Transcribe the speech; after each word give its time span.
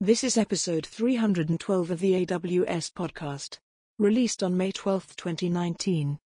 This 0.00 0.22
is 0.22 0.36
episode 0.36 0.84
312 0.84 1.90
of 1.90 2.00
the 2.00 2.26
AWS 2.26 2.92
podcast, 2.92 3.60
released 3.98 4.42
on 4.42 4.54
May 4.54 4.70
12, 4.70 5.16
2019. 5.16 6.18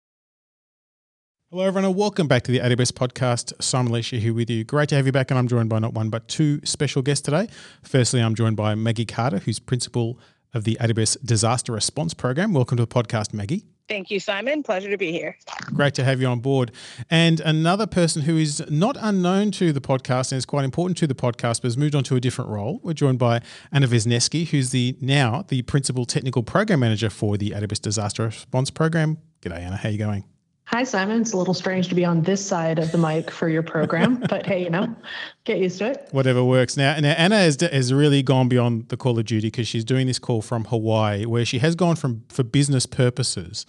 Hello, 1.52 1.64
everyone, 1.64 1.84
and 1.84 1.94
welcome 1.94 2.26
back 2.26 2.42
to 2.42 2.50
the 2.50 2.58
AWS 2.58 2.90
podcast. 2.90 3.52
Simon 3.62 3.92
Elisha 3.92 4.16
here 4.16 4.34
with 4.34 4.50
you. 4.50 4.64
Great 4.64 4.88
to 4.88 4.96
have 4.96 5.06
you 5.06 5.12
back, 5.12 5.30
and 5.30 5.38
I'm 5.38 5.46
joined 5.46 5.68
by 5.68 5.78
not 5.78 5.94
one 5.94 6.10
but 6.10 6.26
two 6.26 6.60
special 6.64 7.00
guests 7.00 7.22
today. 7.22 7.46
Firstly, 7.84 8.20
I'm 8.20 8.34
joined 8.34 8.56
by 8.56 8.74
Maggie 8.74 9.06
Carter, 9.06 9.38
who's 9.38 9.60
principal 9.60 10.18
of 10.52 10.64
the 10.64 10.76
AWS 10.80 11.24
Disaster 11.24 11.70
Response 11.70 12.12
Program. 12.12 12.52
Welcome 12.52 12.76
to 12.78 12.82
the 12.82 12.88
podcast, 12.88 13.32
Maggie. 13.32 13.66
Thank 13.90 14.08
you, 14.08 14.20
Simon. 14.20 14.62
Pleasure 14.62 14.88
to 14.88 14.96
be 14.96 15.10
here. 15.10 15.36
Great 15.74 15.94
to 15.94 16.04
have 16.04 16.20
you 16.20 16.28
on 16.28 16.38
board. 16.38 16.70
And 17.10 17.40
another 17.40 17.88
person 17.88 18.22
who 18.22 18.36
is 18.36 18.64
not 18.70 18.96
unknown 19.00 19.50
to 19.52 19.72
the 19.72 19.80
podcast 19.80 20.30
and 20.30 20.38
is 20.38 20.46
quite 20.46 20.64
important 20.64 20.96
to 20.98 21.08
the 21.08 21.14
podcast, 21.14 21.60
but 21.60 21.64
has 21.64 21.76
moved 21.76 21.96
on 21.96 22.04
to 22.04 22.14
a 22.14 22.20
different 22.20 22.50
role. 22.50 22.78
We're 22.84 22.92
joined 22.92 23.18
by 23.18 23.40
Anna 23.72 23.88
Wisniewski, 23.88 24.46
who's 24.46 24.70
the 24.70 24.96
now 25.00 25.44
the 25.48 25.62
principal 25.62 26.04
technical 26.04 26.44
program 26.44 26.78
manager 26.78 27.10
for 27.10 27.36
the 27.36 27.50
AWS 27.50 27.82
Disaster 27.82 28.26
Response 28.26 28.70
Program. 28.70 29.18
G'day, 29.42 29.58
Anna. 29.58 29.76
How 29.76 29.88
are 29.88 29.92
you 29.92 29.98
going? 29.98 30.24
Hi, 30.72 30.84
Simon. 30.84 31.22
It's 31.22 31.32
a 31.32 31.36
little 31.36 31.52
strange 31.52 31.88
to 31.88 31.96
be 31.96 32.04
on 32.04 32.22
this 32.22 32.46
side 32.46 32.78
of 32.78 32.92
the 32.92 32.96
mic 32.96 33.32
for 33.32 33.48
your 33.48 33.64
program, 33.64 34.22
but 34.30 34.46
hey, 34.46 34.62
you 34.62 34.70
know, 34.70 34.94
get 35.42 35.58
used 35.58 35.78
to 35.78 35.90
it. 35.90 36.08
Whatever 36.12 36.44
works. 36.44 36.76
Now, 36.76 36.96
now 37.00 37.10
Anna 37.10 37.38
has, 37.38 37.60
has 37.60 37.92
really 37.92 38.22
gone 38.22 38.48
beyond 38.48 38.88
the 38.88 38.96
call 38.96 39.18
of 39.18 39.24
duty 39.24 39.48
because 39.48 39.66
she's 39.66 39.84
doing 39.84 40.06
this 40.06 40.20
call 40.20 40.42
from 40.42 40.66
Hawaii, 40.66 41.26
where 41.26 41.44
she 41.44 41.58
has 41.58 41.74
gone 41.74 41.96
from 41.96 42.22
for 42.28 42.44
business 42.44 42.86
purposes. 42.86 43.66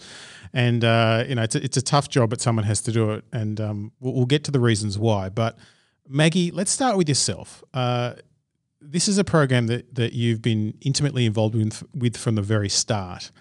And 0.53 0.85
uh, 0.85 1.23
you 1.27 1.33
know, 1.33 1.41
it's 1.41 1.55
a, 1.55 1.63
it's 1.63 1.75
a 1.75 1.81
tough 1.81 2.07
job, 2.07 2.29
but 2.29 2.39
someone 2.39 2.65
has 2.65 2.81
to 2.83 2.91
do 2.91 3.09
it, 3.13 3.25
and 3.33 3.59
um, 3.59 3.91
we'll, 3.99 4.13
we'll, 4.13 4.25
get 4.27 4.43
to 4.43 4.51
the 4.51 4.59
reasons 4.59 4.99
why. 4.99 5.29
But 5.29 5.57
Maggie, 6.07 6.51
let's 6.51 6.69
start 6.69 6.97
with 6.97 7.09
yourself. 7.09 7.63
Uh, 7.73 8.13
this 8.79 9.07
is 9.07 9.17
a 9.17 9.23
program 9.23 9.65
that 9.67 9.95
that 9.95 10.13
you've 10.13 10.43
been 10.43 10.77
intimately 10.81 11.25
involved 11.25 11.55
with, 11.55 11.83
with 11.95 12.15
from 12.15 12.35
the 12.35 12.43
very 12.43 12.69
start, 12.69 13.31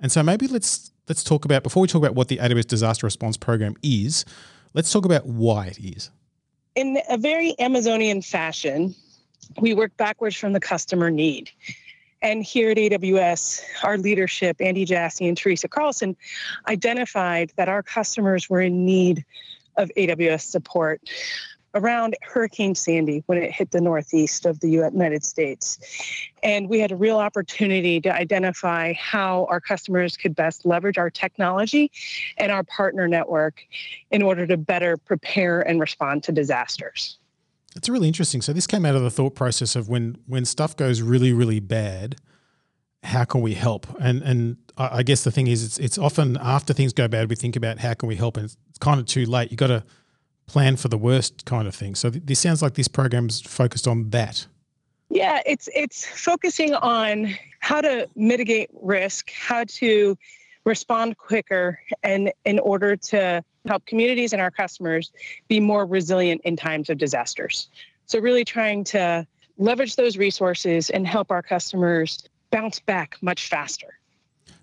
and 0.00 0.10
so 0.10 0.22
maybe 0.22 0.46
let's 0.46 0.90
let's 1.10 1.24
talk 1.24 1.44
about 1.44 1.64
before 1.64 1.80
we 1.80 1.88
talk 1.88 2.00
about 2.00 2.14
what 2.14 2.28
the 2.28 2.36
AWS 2.36 2.68
Disaster 2.68 3.04
Response 3.04 3.36
Program 3.36 3.74
is. 3.82 4.24
Let's 4.74 4.92
talk 4.92 5.04
about 5.04 5.26
why 5.26 5.66
it 5.66 5.78
is. 5.80 6.08
In 6.76 6.98
a 7.08 7.18
very 7.18 7.58
Amazonian 7.58 8.22
fashion, 8.22 8.94
we 9.60 9.74
work 9.74 9.96
backwards 9.96 10.36
from 10.36 10.52
the 10.52 10.60
customer 10.60 11.10
need. 11.10 11.50
And 12.22 12.44
here 12.44 12.70
at 12.70 12.76
AWS, 12.76 13.60
our 13.82 13.98
leadership, 13.98 14.58
Andy 14.60 14.84
Jassy 14.84 15.26
and 15.26 15.36
Teresa 15.36 15.66
Carlson, 15.66 16.16
identified 16.68 17.50
that 17.56 17.68
our 17.68 17.82
customers 17.82 18.48
were 18.48 18.60
in 18.60 18.86
need 18.86 19.24
of 19.76 19.90
AWS 19.96 20.42
support 20.42 21.00
around 21.74 22.16
Hurricane 22.22 22.74
Sandy 22.74 23.22
when 23.26 23.38
it 23.38 23.52
hit 23.52 23.70
the 23.70 23.80
northeast 23.80 24.46
of 24.46 24.60
the 24.60 24.68
United 24.68 25.24
States. 25.24 25.78
And 26.42 26.68
we 26.68 26.80
had 26.80 26.90
a 26.92 26.96
real 26.96 27.18
opportunity 27.18 28.00
to 28.00 28.12
identify 28.12 28.92
how 28.94 29.46
our 29.48 29.60
customers 29.60 30.16
could 30.16 30.34
best 30.34 30.66
leverage 30.66 30.98
our 30.98 31.10
technology 31.10 31.90
and 32.38 32.50
our 32.50 32.64
partner 32.64 33.06
network 33.06 33.62
in 34.10 34.22
order 34.22 34.46
to 34.46 34.56
better 34.56 34.96
prepare 34.96 35.60
and 35.60 35.80
respond 35.80 36.24
to 36.24 36.32
disasters. 36.32 37.18
It's 37.76 37.88
really 37.88 38.08
interesting. 38.08 38.42
So 38.42 38.52
this 38.52 38.66
came 38.66 38.84
out 38.84 38.96
of 38.96 39.02
the 39.02 39.10
thought 39.10 39.34
process 39.34 39.76
of 39.76 39.88
when 39.88 40.18
when 40.26 40.44
stuff 40.44 40.76
goes 40.76 41.02
really 41.02 41.32
really 41.32 41.60
bad, 41.60 42.16
how 43.04 43.24
can 43.24 43.42
we 43.42 43.54
help? 43.54 43.86
And 44.00 44.22
and 44.22 44.56
I 44.76 45.02
guess 45.02 45.22
the 45.22 45.30
thing 45.30 45.46
is, 45.46 45.64
it's 45.64 45.78
it's 45.78 45.98
often 45.98 46.36
after 46.38 46.72
things 46.72 46.92
go 46.92 47.06
bad, 47.06 47.30
we 47.30 47.36
think 47.36 47.54
about 47.54 47.78
how 47.78 47.94
can 47.94 48.08
we 48.08 48.16
help, 48.16 48.36
and 48.36 48.46
it's 48.46 48.78
kind 48.80 48.98
of 48.98 49.06
too 49.06 49.24
late. 49.24 49.52
You 49.52 49.56
got 49.56 49.68
to 49.68 49.84
plan 50.50 50.76
for 50.76 50.88
the 50.88 50.98
worst 50.98 51.44
kind 51.44 51.68
of 51.68 51.74
thing. 51.74 51.94
So 51.94 52.10
th- 52.10 52.24
this 52.26 52.40
sounds 52.40 52.60
like 52.60 52.74
this 52.74 52.88
program's 52.88 53.40
focused 53.40 53.86
on 53.86 54.10
that. 54.10 54.46
Yeah, 55.08 55.40
it's 55.46 55.68
it's 55.74 56.04
focusing 56.04 56.74
on 56.74 57.34
how 57.60 57.80
to 57.80 58.08
mitigate 58.16 58.70
risk, 58.80 59.30
how 59.30 59.64
to 59.64 60.16
respond 60.64 61.18
quicker, 61.18 61.80
and 62.02 62.32
in 62.44 62.58
order 62.58 62.96
to 62.96 63.42
help 63.66 63.86
communities 63.86 64.32
and 64.32 64.42
our 64.42 64.50
customers 64.50 65.12
be 65.48 65.60
more 65.60 65.86
resilient 65.86 66.40
in 66.44 66.56
times 66.56 66.90
of 66.90 66.98
disasters. 66.98 67.68
So 68.06 68.18
really 68.18 68.44
trying 68.44 68.84
to 68.84 69.26
leverage 69.58 69.96
those 69.96 70.16
resources 70.16 70.90
and 70.90 71.06
help 71.06 71.30
our 71.30 71.42
customers 71.42 72.28
bounce 72.50 72.80
back 72.80 73.16
much 73.20 73.48
faster. 73.48 73.98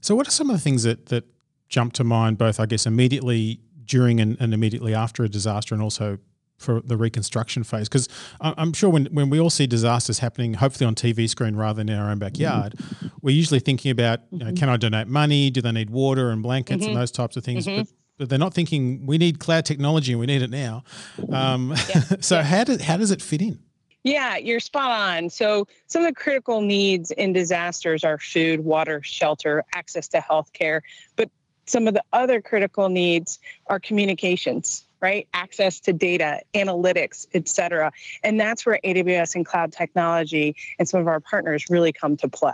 So 0.01 0.15
what 0.15 0.27
are 0.27 0.31
some 0.31 0.49
of 0.49 0.55
the 0.55 0.61
things 0.61 0.83
that 0.83 1.07
that 1.07 1.25
jump 1.69 1.91
to 1.93 2.03
mind 2.03 2.37
both 2.37 2.59
I 2.59 2.65
guess 2.65 2.85
immediately 2.85 3.59
during 3.87 4.19
and, 4.19 4.37
and 4.39 4.53
immediately 4.53 4.93
after 4.93 5.23
a 5.23 5.29
disaster 5.29 5.73
and 5.73 5.81
also 5.81 6.17
for 6.57 6.81
the 6.81 6.97
reconstruction 6.97 7.63
phase 7.63 7.87
because 7.87 8.09
i'm 8.41 8.73
sure 8.73 8.89
when, 8.89 9.05
when 9.07 9.29
we 9.29 9.39
all 9.39 9.49
see 9.49 9.67
disasters 9.67 10.19
happening 10.19 10.55
hopefully 10.55 10.87
on 10.87 10.95
tv 10.95 11.29
screen 11.29 11.55
rather 11.55 11.77
than 11.77 11.89
in 11.89 11.97
our 11.99 12.09
own 12.09 12.17
backyard 12.17 12.73
mm-hmm. 12.73 13.07
we're 13.21 13.35
usually 13.35 13.59
thinking 13.59 13.91
about 13.91 14.21
you 14.31 14.39
know, 14.39 14.45
mm-hmm. 14.45 14.55
can 14.55 14.69
i 14.69 14.75
donate 14.75 15.07
money 15.07 15.51
do 15.51 15.61
they 15.61 15.71
need 15.71 15.89
water 15.89 16.31
and 16.31 16.41
blankets 16.41 16.81
mm-hmm. 16.81 16.89
and 16.89 16.99
those 16.99 17.11
types 17.11 17.37
of 17.37 17.43
things 17.43 17.67
mm-hmm. 17.67 17.81
but, 17.81 17.87
but 18.17 18.29
they're 18.29 18.39
not 18.39 18.55
thinking 18.55 19.05
we 19.05 19.19
need 19.19 19.39
cloud 19.39 19.65
technology 19.65 20.13
and 20.13 20.19
we 20.19 20.25
need 20.25 20.41
it 20.41 20.49
now 20.49 20.83
um, 21.31 21.75
yeah. 21.89 22.01
so 22.19 22.37
yeah. 22.37 22.43
how, 22.43 22.63
does, 22.63 22.81
how 22.81 22.97
does 22.97 23.11
it 23.11 23.21
fit 23.21 23.41
in 23.41 23.59
yeah, 24.03 24.37
you're 24.37 24.61
spot 24.61 24.91
on. 24.91 25.29
So, 25.29 25.67
some 25.87 26.01
of 26.01 26.07
the 26.07 26.15
critical 26.15 26.61
needs 26.61 27.11
in 27.11 27.33
disasters 27.33 28.05
are 28.05 28.17
food, 28.17 28.61
water, 28.61 29.01
shelter, 29.03 29.65
access 29.73 30.07
to 30.09 30.19
healthcare. 30.19 30.79
But 31.17 31.29
some 31.67 31.87
of 31.87 31.93
the 31.93 32.03
other 32.13 32.41
critical 32.41 32.89
needs 32.89 33.39
are 33.67 33.79
communications 33.79 34.85
right 34.99 35.27
access 35.33 35.79
to 35.79 35.93
data 35.93 36.41
analytics 36.55 37.27
et 37.33 37.47
cetera 37.47 37.91
and 38.23 38.39
that's 38.39 38.65
where 38.65 38.79
aws 38.83 39.35
and 39.35 39.45
cloud 39.45 39.71
technology 39.71 40.55
and 40.79 40.89
some 40.89 40.99
of 40.99 41.07
our 41.07 41.19
partners 41.19 41.65
really 41.69 41.93
come 41.93 42.17
to 42.17 42.27
play 42.27 42.53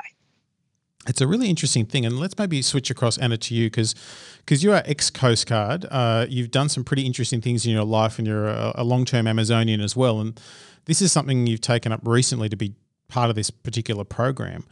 it's 1.07 1.19
a 1.19 1.27
really 1.27 1.49
interesting 1.49 1.85
thing, 1.85 2.05
and 2.05 2.17
let's 2.17 2.37
maybe 2.37 2.61
switch 2.61 2.89
across 2.89 3.17
Anna 3.17 3.37
to 3.37 3.53
you 3.53 3.67
because 3.67 3.93
because 4.37 4.63
you 4.63 4.71
are 4.71 4.81
ex 4.85 5.09
Coast 5.09 5.47
Guard. 5.47 5.85
Uh, 5.91 6.25
you've 6.29 6.51
done 6.51 6.69
some 6.69 6.83
pretty 6.83 7.05
interesting 7.05 7.41
things 7.41 7.65
in 7.65 7.71
your 7.71 7.83
life, 7.83 8.17
and 8.17 8.27
you're 8.27 8.47
a, 8.47 8.71
a 8.75 8.83
long 8.83 9.03
term 9.03 9.27
Amazonian 9.27 9.81
as 9.81 9.95
well. 9.95 10.21
And 10.21 10.39
this 10.85 11.01
is 11.01 11.11
something 11.11 11.45
you've 11.45 11.61
taken 11.61 11.91
up 11.91 12.01
recently 12.03 12.47
to 12.49 12.55
be 12.55 12.75
part 13.09 13.29
of 13.29 13.35
this 13.35 13.49
particular 13.49 14.03
program. 14.03 14.65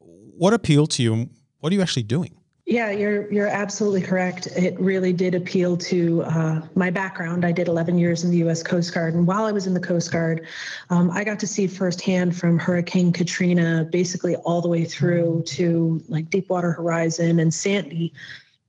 What 0.00 0.52
appealed 0.52 0.90
to 0.92 1.02
you, 1.02 1.14
and 1.14 1.30
what 1.60 1.72
are 1.72 1.76
you 1.76 1.82
actually 1.82 2.04
doing? 2.04 2.37
Yeah, 2.68 2.90
you're 2.90 3.32
you're 3.32 3.46
absolutely 3.46 4.02
correct. 4.02 4.46
It 4.48 4.78
really 4.78 5.14
did 5.14 5.34
appeal 5.34 5.74
to 5.78 6.22
uh, 6.24 6.60
my 6.74 6.90
background. 6.90 7.46
I 7.46 7.50
did 7.50 7.66
11 7.66 7.96
years 7.96 8.24
in 8.24 8.30
the 8.30 8.36
U.S. 8.38 8.62
Coast 8.62 8.92
Guard, 8.92 9.14
and 9.14 9.26
while 9.26 9.46
I 9.46 9.52
was 9.52 9.66
in 9.66 9.72
the 9.72 9.80
Coast 9.80 10.12
Guard, 10.12 10.46
um, 10.90 11.10
I 11.10 11.24
got 11.24 11.38
to 11.38 11.46
see 11.46 11.66
firsthand 11.66 12.36
from 12.36 12.58
Hurricane 12.58 13.10
Katrina, 13.10 13.88
basically 13.90 14.36
all 14.36 14.60
the 14.60 14.68
way 14.68 14.84
through 14.84 15.44
to 15.46 16.04
like 16.08 16.28
Deepwater 16.28 16.72
Horizon 16.72 17.40
and 17.40 17.54
Sandy, 17.54 18.12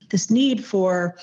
this 0.08 0.32
need 0.32 0.64
for 0.64 1.18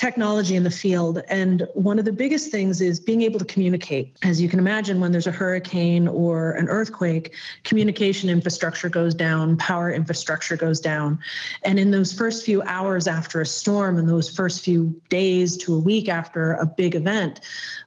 technology 0.00 0.56
in 0.56 0.64
the 0.64 0.70
field. 0.70 1.20
And 1.28 1.68
one 1.74 1.98
of 1.98 2.06
the 2.06 2.12
biggest 2.12 2.50
things 2.50 2.80
is 2.80 2.98
being 2.98 3.20
able 3.20 3.38
to 3.38 3.44
communicate. 3.44 4.16
As 4.22 4.40
you 4.40 4.48
can 4.48 4.58
imagine, 4.58 4.98
when 4.98 5.12
there's 5.12 5.26
a 5.26 5.30
hurricane 5.30 6.08
or 6.08 6.52
an 6.52 6.68
earthquake, 6.68 7.34
communication 7.64 8.30
infrastructure 8.30 8.88
goes 8.88 9.14
down, 9.14 9.58
power 9.58 9.92
infrastructure 9.92 10.56
goes 10.56 10.80
down. 10.80 11.18
And 11.64 11.78
in 11.78 11.90
those 11.90 12.14
first 12.14 12.46
few 12.46 12.62
hours 12.62 13.06
after 13.06 13.42
a 13.42 13.46
storm, 13.46 13.98
and 13.98 14.08
those 14.08 14.34
first 14.34 14.64
few 14.64 14.98
days 15.10 15.58
to 15.58 15.74
a 15.74 15.78
week 15.78 16.08
after 16.08 16.54
a 16.54 16.64
big 16.64 16.94
event, 16.94 17.40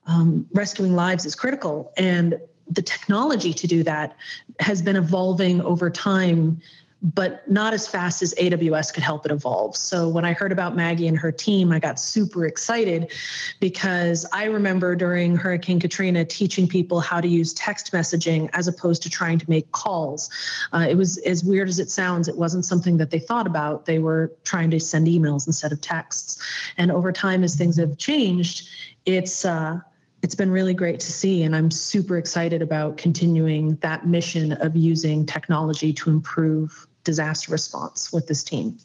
um, 0.06 0.46
rescuing 0.54 0.94
lives 0.96 1.26
is 1.26 1.34
critical. 1.34 1.92
And 1.98 2.40
the 2.70 2.84
technology 2.84 3.56
to 3.56 3.66
do 3.66 3.84
that 3.84 4.16
has 4.60 4.84
been 4.84 4.96
evolving 4.96 5.62
over 5.62 5.90
time 5.90 6.62
but 7.04 7.48
not 7.52 7.74
as 7.74 7.86
fast 7.86 8.22
as 8.22 8.34
AWS 8.36 8.94
could 8.94 9.04
help 9.04 9.26
it 9.26 9.32
evolve. 9.32 9.76
So 9.76 10.08
when 10.08 10.24
I 10.24 10.32
heard 10.32 10.54
about 10.54 10.74
Maggie 10.74 11.10
and 11.10 11.18
her 11.18 11.34
team, 11.34 11.74
I 11.74 11.80
got 11.80 12.00
super 12.00 12.46
excited 12.46 13.12
because 13.60 14.26
I 14.32 14.46
remember 14.46 14.96
during 14.96 15.36
Hurricane 15.36 15.82
Katrina 15.82 16.24
teaching 16.24 16.66
people 16.66 17.02
how 17.02 17.20
to 17.20 17.28
use 17.28 17.54
text 17.54 17.92
messaging 17.92 18.50
as 18.54 18.70
opposed 18.70 19.04
to 19.04 19.10
trying 19.10 19.38
to 19.40 19.50
make 19.50 19.70
calls. 19.74 20.30
Uh, 20.72 20.88
it 20.90 20.96
was 20.96 21.18
as 21.20 21.44
weird 21.44 21.68
as 21.68 21.78
it 21.78 21.92
sounds, 21.92 22.30
it 22.30 22.38
wasn't 22.38 22.64
something 22.64 22.96
that 22.98 23.12
they 23.12 23.20
thought 23.20 23.48
about. 23.48 23.86
They 23.86 24.00
were 24.00 24.32
trying 24.46 24.72
to 24.72 24.80
send 24.80 25.08
emails 25.08 25.46
instead 25.46 25.74
of 25.74 25.82
texts. 25.82 26.42
And 26.78 26.90
over 26.90 27.12
time, 27.12 27.44
as 27.44 27.56
things 27.56 27.78
have 27.78 27.98
changed, 27.98 28.70
it's 29.06 29.44
uh, 29.44 29.82
it's 30.22 30.36
been 30.36 30.52
really 30.52 30.74
great 30.74 31.02
to 31.02 31.12
see 31.12 31.44
and 31.44 31.54
i'm 31.54 31.70
super 31.70 32.18
excited 32.18 32.62
about 32.62 32.96
continuing 32.96 33.76
that 33.82 34.08
mission 34.08 34.54
of 34.54 34.74
using 34.74 35.26
technology 35.26 35.92
to 35.92 36.10
improve 36.10 36.88
disaster 37.04 37.52
response 37.52 38.12
with 38.12 38.28
this 38.28 38.44
team. 38.44 38.78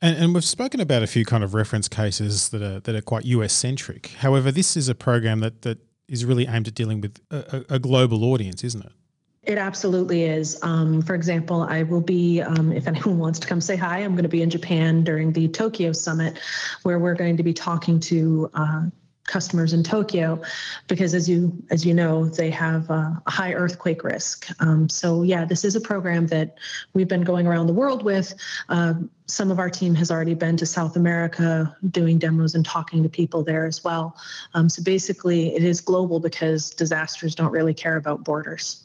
And, 0.00 0.16
and, 0.16 0.34
we've 0.34 0.44
spoken 0.44 0.80
about 0.80 1.02
a 1.02 1.08
few 1.08 1.24
kind 1.24 1.42
of 1.42 1.54
reference 1.54 1.88
cases 1.88 2.50
that 2.50 2.62
are 2.62 2.78
that 2.80 2.94
are 2.94 3.00
quite 3.00 3.24
US 3.24 3.52
centric. 3.52 4.08
However, 4.18 4.52
this 4.52 4.76
is 4.76 4.88
a 4.88 4.94
program 4.94 5.40
that 5.40 5.62
that 5.62 5.78
is 6.08 6.24
really 6.24 6.46
aimed 6.46 6.68
at 6.68 6.74
dealing 6.74 7.00
with 7.00 7.20
a, 7.30 7.64
a 7.68 7.78
global 7.78 8.24
audience, 8.24 8.62
isn't 8.64 8.84
it? 8.84 8.92
It 9.48 9.56
absolutely 9.56 10.24
is. 10.24 10.62
Um, 10.62 11.00
for 11.00 11.14
example, 11.14 11.62
I 11.62 11.82
will 11.82 12.02
be, 12.02 12.42
um, 12.42 12.70
if 12.70 12.86
anyone 12.86 13.18
wants 13.24 13.38
to 13.38 13.46
come 13.46 13.60
say 13.60 13.76
hi, 13.76 14.00
I'm 14.00 14.12
going 14.12 14.24
to 14.24 14.28
be 14.28 14.42
in 14.42 14.50
Japan 14.50 15.04
during 15.04 15.32
the 15.32 15.48
Tokyo 15.48 15.92
Summit, 15.92 16.38
where 16.82 16.98
we're 16.98 17.14
going 17.14 17.36
to 17.38 17.42
be 17.42 17.54
talking 17.54 17.98
to 18.00 18.50
uh, 18.54 18.82
customers 19.28 19.72
in 19.72 19.84
Tokyo, 19.84 20.42
because 20.88 21.14
as 21.14 21.28
you 21.28 21.52
as 21.70 21.86
you 21.86 21.94
know, 21.94 22.24
they 22.26 22.50
have 22.50 22.90
a 22.90 23.22
high 23.28 23.52
earthquake 23.52 24.02
risk. 24.02 24.48
Um, 24.60 24.88
so 24.88 25.22
yeah, 25.22 25.44
this 25.44 25.64
is 25.64 25.76
a 25.76 25.80
program 25.80 26.26
that 26.28 26.58
we've 26.94 27.06
been 27.06 27.22
going 27.22 27.46
around 27.46 27.68
the 27.68 27.72
world 27.72 28.02
with. 28.04 28.34
Uh, 28.68 28.94
some 29.26 29.50
of 29.50 29.58
our 29.58 29.70
team 29.70 29.94
has 29.94 30.10
already 30.10 30.34
been 30.34 30.56
to 30.56 30.66
South 30.66 30.96
America 30.96 31.76
doing 31.90 32.18
demos 32.18 32.54
and 32.54 32.64
talking 32.64 33.02
to 33.02 33.08
people 33.08 33.44
there 33.44 33.66
as 33.66 33.84
well. 33.84 34.16
Um, 34.54 34.68
so 34.68 34.82
basically, 34.82 35.54
it 35.54 35.62
is 35.62 35.80
global 35.80 36.18
because 36.18 36.70
disasters 36.70 37.34
don't 37.34 37.52
really 37.52 37.74
care 37.74 37.96
about 37.96 38.24
borders. 38.24 38.82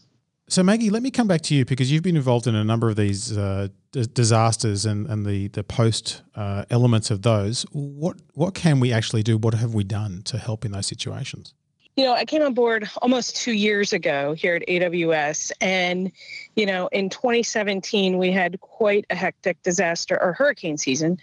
So 0.49 0.61
Maggie, 0.61 0.89
let 0.89 1.01
me 1.01 1.09
come 1.09 1.27
back 1.27 1.41
to 1.43 1.55
you 1.55 1.65
because 1.65 1.91
you've 1.91 2.03
been 2.03 2.17
involved 2.17 2.47
in 2.47 2.55
a 2.55 2.63
number 2.63 2.89
of 2.89 2.97
these 2.97 3.35
uh, 3.35 3.69
d- 3.93 4.07
disasters 4.13 4.85
and, 4.85 5.07
and 5.07 5.25
the 5.25 5.47
the 5.49 5.63
post 5.63 6.21
uh, 6.35 6.65
elements 6.69 7.09
of 7.09 7.21
those. 7.21 7.65
What 7.71 8.17
what 8.33 8.53
can 8.53 8.81
we 8.81 8.91
actually 8.91 9.23
do? 9.23 9.37
What 9.37 9.53
have 9.53 9.73
we 9.73 9.85
done 9.85 10.23
to 10.25 10.37
help 10.37 10.65
in 10.65 10.73
those 10.73 10.87
situations? 10.87 11.53
You 11.95 12.05
know, 12.05 12.13
I 12.13 12.25
came 12.25 12.41
on 12.41 12.55
board 12.55 12.89
almost 13.03 13.35
two 13.35 13.53
years 13.53 13.93
ago 13.93 14.33
here 14.33 14.55
at 14.55 14.67
AWS, 14.67 15.51
and 15.61 16.11
you 16.55 16.65
know, 16.65 16.87
in 16.87 17.09
2017 17.09 18.17
we 18.17 18.31
had 18.31 18.59
quite 18.59 19.05
a 19.09 19.15
hectic 19.15 19.61
disaster 19.63 20.21
or 20.21 20.33
hurricane 20.33 20.77
season 20.77 21.19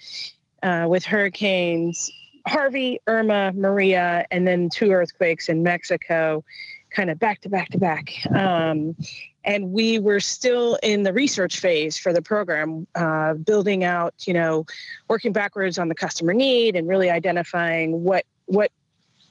uh, 0.62 0.86
with 0.88 1.04
hurricanes 1.04 2.10
Harvey, 2.46 3.00
Irma, 3.06 3.52
Maria, 3.54 4.24
and 4.30 4.46
then 4.46 4.70
two 4.70 4.92
earthquakes 4.92 5.48
in 5.48 5.62
Mexico 5.62 6.42
kind 6.90 7.10
of 7.10 7.18
back 7.18 7.40
to 7.42 7.48
back 7.48 7.70
to 7.70 7.78
back. 7.78 8.12
Um, 8.34 8.96
and 9.44 9.72
we 9.72 9.98
were 9.98 10.20
still 10.20 10.78
in 10.82 11.02
the 11.02 11.12
research 11.12 11.60
phase 11.60 11.96
for 11.96 12.12
the 12.12 12.20
program, 12.20 12.86
uh, 12.94 13.34
building 13.34 13.84
out, 13.84 14.14
you 14.26 14.34
know, 14.34 14.66
working 15.08 15.32
backwards 15.32 15.78
on 15.78 15.88
the 15.88 15.94
customer 15.94 16.34
need 16.34 16.76
and 16.76 16.88
really 16.88 17.10
identifying 17.10 18.02
what 18.02 18.24
what 18.46 18.70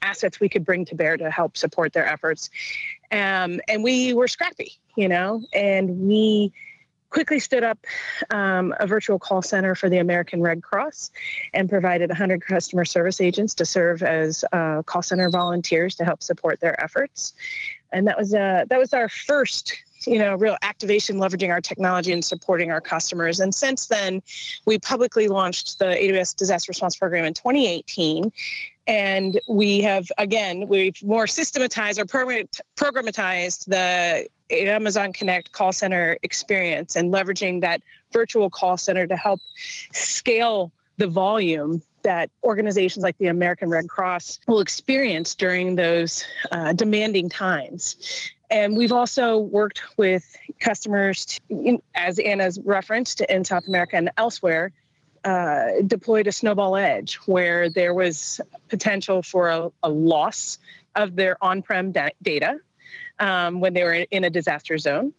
assets 0.01 0.39
we 0.39 0.47
could 0.49 0.65
bring 0.65 0.85
to 0.85 0.95
bear 0.95 1.17
to 1.17 1.29
help 1.29 1.57
support 1.57 1.93
their 1.93 2.05
efforts. 2.05 2.49
Um, 3.11 3.59
and 3.67 3.83
we 3.83 4.13
were 4.13 4.27
scrappy, 4.27 4.79
you 4.95 5.09
know, 5.09 5.43
and 5.53 5.99
we 5.99 6.53
quickly 7.09 7.39
stood 7.39 7.63
up 7.63 7.77
um, 8.29 8.73
a 8.79 8.87
virtual 8.87 9.19
call 9.19 9.41
center 9.41 9.75
for 9.75 9.89
the 9.89 9.97
American 9.97 10.41
Red 10.41 10.63
Cross 10.63 11.11
and 11.53 11.69
provided 11.69 12.09
100 12.09 12.45
customer 12.45 12.85
service 12.85 13.19
agents 13.21 13.53
to 13.55 13.65
serve 13.65 14.03
as 14.03 14.43
uh, 14.51 14.83
call 14.83 15.01
center 15.01 15.29
volunteers 15.29 15.95
to 15.95 16.05
help 16.05 16.21
support 16.23 16.59
their 16.59 16.81
efforts. 16.83 17.33
And 17.91 18.07
that 18.07 18.17
was 18.17 18.33
uh, 18.33 18.65
that 18.69 18.79
was 18.79 18.93
our 18.93 19.09
first 19.09 19.75
you 20.05 20.19
know 20.19 20.35
real 20.35 20.57
activation 20.61 21.17
leveraging 21.17 21.49
our 21.49 21.61
technology 21.61 22.13
and 22.13 22.23
supporting 22.23 22.71
our 22.71 22.79
customers 22.79 23.39
and 23.39 23.53
since 23.53 23.87
then 23.87 24.21
we 24.65 24.79
publicly 24.79 25.27
launched 25.27 25.79
the 25.79 25.85
aws 25.85 26.33
disaster 26.35 26.69
response 26.69 26.95
program 26.95 27.25
in 27.25 27.33
2018 27.33 28.31
and 28.87 29.39
we 29.49 29.81
have 29.81 30.09
again 30.17 30.67
we've 30.67 31.01
more 31.03 31.27
systematized 31.27 31.99
or 31.99 32.05
programatized 32.05 33.65
the 33.65 34.25
Amazon 34.51 35.13
Connect 35.13 35.51
call 35.51 35.71
center 35.71 36.17
experience 36.23 36.95
and 36.95 37.13
leveraging 37.13 37.61
that 37.61 37.81
virtual 38.11 38.49
call 38.49 38.77
center 38.77 39.05
to 39.07 39.15
help 39.15 39.39
scale 39.93 40.71
the 40.97 41.07
volume 41.07 41.81
that 42.03 42.29
organizations 42.43 43.03
like 43.03 43.17
the 43.17 43.27
American 43.27 43.69
Red 43.69 43.87
Cross 43.89 44.39
will 44.47 44.59
experience 44.59 45.35
during 45.35 45.75
those 45.75 46.23
uh, 46.51 46.73
demanding 46.73 47.29
times. 47.29 48.31
And 48.49 48.75
we've 48.75 48.91
also 48.91 49.37
worked 49.37 49.81
with 49.97 50.35
customers, 50.59 51.25
to, 51.25 51.81
as 51.95 52.19
Anna's 52.19 52.59
referenced, 52.63 53.21
in 53.21 53.43
South 53.45 53.67
America 53.67 53.95
and 53.95 54.09
elsewhere, 54.17 54.71
uh, 55.23 55.81
deployed 55.85 56.27
a 56.27 56.31
snowball 56.31 56.75
edge 56.75 57.15
where 57.25 57.69
there 57.69 57.93
was 57.93 58.41
potential 58.69 59.21
for 59.21 59.49
a, 59.49 59.71
a 59.83 59.89
loss 59.89 60.57
of 60.95 61.15
their 61.15 61.41
on 61.43 61.61
prem 61.61 61.91
da- 61.91 62.09
data 62.21 62.59
um, 63.19 63.59
when 63.59 63.73
they 63.73 63.83
were 63.83 64.05
in 64.11 64.23
a 64.23 64.29
disaster 64.29 64.77
zone. 64.77 65.13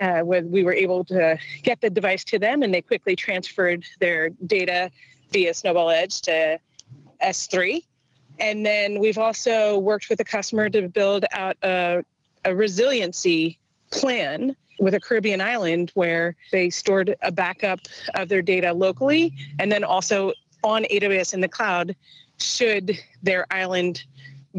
Uh, 0.00 0.20
where 0.22 0.42
we 0.42 0.64
were 0.64 0.72
able 0.72 1.04
to 1.04 1.38
get 1.62 1.80
the 1.80 1.88
device 1.88 2.24
to 2.24 2.36
them 2.36 2.64
and 2.64 2.74
they 2.74 2.82
quickly 2.82 3.14
transferred 3.14 3.84
their 4.00 4.30
data 4.46 4.90
via 5.30 5.54
Snowball 5.54 5.90
Edge 5.90 6.20
to 6.22 6.58
S3. 7.22 7.84
And 8.40 8.66
then 8.66 8.98
we've 8.98 9.18
also 9.18 9.78
worked 9.78 10.08
with 10.08 10.18
a 10.18 10.24
customer 10.24 10.68
to 10.70 10.88
build 10.88 11.24
out 11.30 11.56
a, 11.62 12.04
a 12.44 12.52
resiliency 12.52 13.60
plan 13.92 14.56
with 14.80 14.94
a 14.94 15.00
Caribbean 15.00 15.40
island 15.40 15.92
where 15.94 16.34
they 16.50 16.68
stored 16.68 17.14
a 17.22 17.30
backup 17.30 17.80
of 18.14 18.28
their 18.28 18.42
data 18.42 18.72
locally 18.72 19.32
and 19.60 19.70
then 19.70 19.84
also 19.84 20.32
on 20.64 20.84
AWS 20.84 21.34
in 21.34 21.40
the 21.40 21.48
cloud 21.48 21.94
should 22.38 22.98
their 23.22 23.46
island 23.52 24.04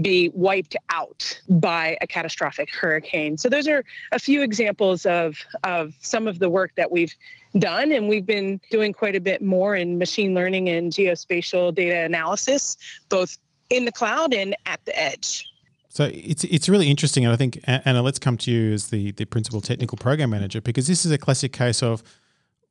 be 0.01 0.31
wiped 0.33 0.75
out 0.89 1.39
by 1.49 1.97
a 2.01 2.07
catastrophic 2.07 2.73
hurricane. 2.73 3.37
So 3.37 3.49
those 3.49 3.67
are 3.67 3.83
a 4.11 4.19
few 4.19 4.41
examples 4.41 5.05
of 5.05 5.37
of 5.63 5.93
some 6.01 6.27
of 6.27 6.39
the 6.39 6.49
work 6.49 6.71
that 6.75 6.91
we've 6.91 7.13
done 7.59 7.91
and 7.91 8.09
we've 8.09 8.25
been 8.25 8.59
doing 8.71 8.93
quite 8.93 9.15
a 9.15 9.21
bit 9.21 9.41
more 9.41 9.75
in 9.75 9.99
machine 9.99 10.33
learning 10.33 10.69
and 10.69 10.91
geospatial 10.91 11.73
data 11.73 11.99
analysis 11.99 12.77
both 13.09 13.37
in 13.69 13.85
the 13.85 13.91
cloud 13.91 14.33
and 14.33 14.55
at 14.65 14.83
the 14.85 14.99
edge. 14.99 15.45
So 15.89 16.09
it's 16.11 16.43
it's 16.45 16.67
really 16.67 16.89
interesting, 16.89 17.23
and 17.23 17.31
I 17.31 17.35
think 17.35 17.59
Anna, 17.65 18.01
let's 18.01 18.17
come 18.17 18.35
to 18.37 18.51
you 18.51 18.73
as 18.73 18.87
the 18.87 19.11
the 19.11 19.25
principal 19.25 19.61
technical 19.61 19.97
program 19.97 20.31
manager 20.31 20.59
because 20.59 20.87
this 20.87 21.05
is 21.05 21.11
a 21.11 21.19
classic 21.19 21.53
case 21.53 21.83
of 21.83 22.01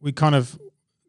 we 0.01 0.11
kind 0.11 0.35
of 0.35 0.59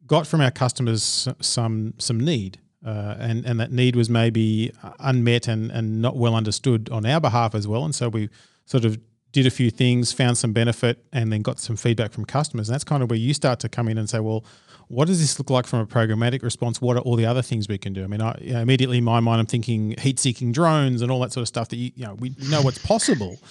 got 0.05 0.27
from 0.27 0.39
our 0.39 0.51
customers 0.51 1.27
some 1.41 1.95
some 1.97 2.19
need 2.19 2.59
uh, 2.85 3.15
and 3.19 3.45
and 3.45 3.59
that 3.59 3.71
need 3.71 3.95
was 3.95 4.09
maybe 4.09 4.71
unmet 4.99 5.47
and 5.47 5.71
and 5.71 6.01
not 6.01 6.15
well 6.15 6.35
understood 6.35 6.89
on 6.91 7.05
our 7.05 7.19
behalf 7.19 7.55
as 7.55 7.67
well. 7.67 7.85
And 7.85 7.95
so 7.95 8.09
we 8.09 8.29
sort 8.65 8.85
of 8.85 8.97
did 9.31 9.47
a 9.47 9.51
few 9.51 9.71
things, 9.71 10.13
found 10.13 10.37
some 10.37 10.53
benefit, 10.53 11.03
and 11.11 11.31
then 11.33 11.41
got 11.41 11.59
some 11.59 11.75
feedback 11.75 12.11
from 12.11 12.23
customers. 12.23 12.69
And 12.69 12.75
that's 12.75 12.83
kind 12.83 13.01
of 13.01 13.09
where 13.09 13.19
you 13.19 13.33
start 13.33 13.59
to 13.61 13.69
come 13.69 13.87
in 13.87 13.97
and 13.97 14.07
say, 14.07 14.19
well, 14.19 14.45
what 14.89 15.07
does 15.07 15.19
this 15.19 15.39
look 15.39 15.49
like 15.49 15.65
from 15.65 15.79
a 15.79 15.87
programmatic 15.87 16.43
response? 16.43 16.79
What 16.79 16.97
are 16.97 16.99
all 16.99 17.15
the 17.15 17.25
other 17.25 17.41
things 17.41 17.67
we 17.67 17.79
can 17.79 17.93
do? 17.93 18.03
I 18.03 18.07
mean, 18.07 18.21
I, 18.21 18.37
you 18.39 18.53
know, 18.53 18.59
immediately 18.59 18.99
in 18.99 19.03
my 19.03 19.19
mind, 19.19 19.39
I'm 19.39 19.47
thinking 19.47 19.95
heat-seeking 19.97 20.51
drones 20.51 21.01
and 21.01 21.11
all 21.11 21.19
that 21.21 21.31
sort 21.31 21.41
of 21.41 21.47
stuff 21.47 21.69
that 21.69 21.77
you, 21.77 21.91
you 21.95 22.05
know 22.05 22.13
we 22.13 22.35
know 22.49 22.61
what's 22.61 22.77
possible. 22.79 23.37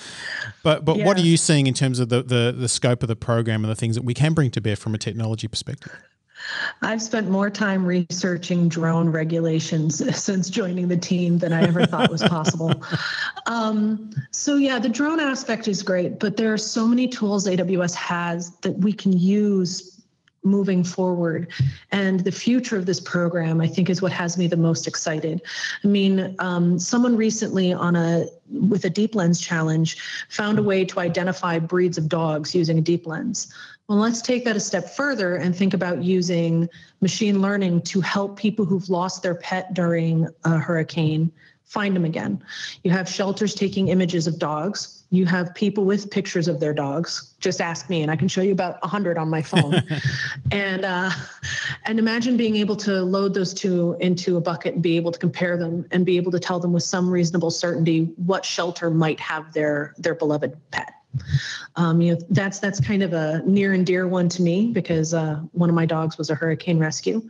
But 0.64 0.84
but 0.84 0.98
yeah. 0.98 1.06
what 1.06 1.16
are 1.16 1.22
you 1.22 1.36
seeing 1.36 1.66
in 1.66 1.74
terms 1.74 1.98
of 1.98 2.08
the, 2.08 2.22
the 2.22 2.54
the 2.56 2.68
scope 2.68 3.02
of 3.02 3.08
the 3.08 3.16
program 3.16 3.64
and 3.64 3.70
the 3.70 3.74
things 3.74 3.96
that 3.96 4.02
we 4.02 4.14
can 4.14 4.32
bring 4.32 4.48
to 4.52 4.60
bear 4.60 4.76
from 4.76 4.94
a 4.94 4.98
technology 4.98 5.48
perspective? 5.48 5.92
I've 6.82 7.02
spent 7.02 7.28
more 7.28 7.50
time 7.50 7.84
researching 7.84 8.68
drone 8.68 9.08
regulations 9.08 10.02
since 10.22 10.50
joining 10.50 10.88
the 10.88 10.96
team 10.96 11.38
than 11.38 11.52
I 11.52 11.62
ever 11.62 11.86
thought 11.86 12.10
was 12.10 12.22
possible. 12.22 12.72
Um, 13.46 14.12
so, 14.30 14.54
yeah, 14.54 14.78
the 14.78 14.88
drone 14.88 15.18
aspect 15.18 15.66
is 15.66 15.82
great, 15.82 16.20
but 16.20 16.36
there 16.36 16.52
are 16.52 16.58
so 16.58 16.86
many 16.86 17.08
tools 17.08 17.44
AWS 17.44 17.92
has 17.96 18.50
that 18.58 18.70
we 18.78 18.92
can 18.92 19.12
use 19.12 19.91
moving 20.44 20.82
forward. 20.82 21.52
And 21.90 22.20
the 22.20 22.32
future 22.32 22.76
of 22.76 22.86
this 22.86 23.00
program, 23.00 23.60
I 23.60 23.66
think, 23.66 23.88
is 23.88 24.02
what 24.02 24.12
has 24.12 24.36
me 24.36 24.46
the 24.46 24.56
most 24.56 24.86
excited. 24.86 25.42
I 25.84 25.86
mean, 25.86 26.34
um, 26.38 26.78
someone 26.78 27.16
recently 27.16 27.72
on 27.72 27.96
a 27.96 28.26
with 28.50 28.84
a 28.84 28.90
DeepLens 28.90 29.42
challenge 29.42 29.96
found 30.28 30.58
a 30.58 30.62
way 30.62 30.84
to 30.84 31.00
identify 31.00 31.58
breeds 31.58 31.96
of 31.96 32.08
dogs 32.08 32.54
using 32.54 32.78
a 32.78 32.82
DeepLens. 32.82 33.52
Well, 33.88 33.98
let's 33.98 34.22
take 34.22 34.44
that 34.44 34.56
a 34.56 34.60
step 34.60 34.90
further 34.90 35.36
and 35.36 35.54
think 35.54 35.74
about 35.74 36.02
using 36.02 36.68
machine 37.00 37.40
learning 37.40 37.82
to 37.82 38.00
help 38.00 38.38
people 38.38 38.64
who've 38.64 38.88
lost 38.88 39.22
their 39.22 39.34
pet 39.34 39.74
during 39.74 40.28
a 40.44 40.58
hurricane 40.58 41.32
find 41.72 41.96
them 41.96 42.04
again. 42.04 42.42
You 42.84 42.90
have 42.90 43.08
shelters 43.08 43.54
taking 43.54 43.88
images 43.88 44.26
of 44.26 44.38
dogs. 44.38 45.01
You 45.12 45.26
have 45.26 45.54
people 45.54 45.84
with 45.84 46.10
pictures 46.10 46.48
of 46.48 46.58
their 46.58 46.72
dogs. 46.72 47.34
Just 47.38 47.60
ask 47.60 47.90
me, 47.90 48.00
and 48.00 48.10
I 48.10 48.16
can 48.16 48.28
show 48.28 48.40
you 48.40 48.52
about 48.52 48.80
100 48.80 49.18
on 49.18 49.28
my 49.28 49.42
phone. 49.42 49.82
and 50.50 50.86
uh, 50.86 51.10
and 51.84 51.98
imagine 51.98 52.38
being 52.38 52.56
able 52.56 52.76
to 52.76 53.02
load 53.02 53.34
those 53.34 53.52
two 53.52 53.94
into 54.00 54.38
a 54.38 54.40
bucket 54.40 54.72
and 54.72 54.82
be 54.82 54.96
able 54.96 55.12
to 55.12 55.18
compare 55.18 55.58
them 55.58 55.84
and 55.90 56.06
be 56.06 56.16
able 56.16 56.32
to 56.32 56.38
tell 56.38 56.58
them 56.58 56.72
with 56.72 56.82
some 56.82 57.10
reasonable 57.10 57.50
certainty 57.50 58.04
what 58.16 58.42
shelter 58.42 58.88
might 58.88 59.20
have 59.20 59.52
their 59.52 59.94
their 59.98 60.14
beloved 60.14 60.56
pet. 60.70 60.94
Um, 61.76 62.00
you 62.00 62.14
know, 62.14 62.20
that's 62.30 62.58
that's 62.58 62.80
kind 62.80 63.02
of 63.02 63.12
a 63.12 63.42
near 63.46 63.72
and 63.72 63.86
dear 63.86 64.06
one 64.06 64.28
to 64.30 64.42
me 64.42 64.72
because 64.72 65.14
uh, 65.14 65.40
one 65.52 65.68
of 65.68 65.74
my 65.74 65.86
dogs 65.86 66.18
was 66.18 66.30
a 66.30 66.34
hurricane 66.34 66.78
rescue. 66.78 67.22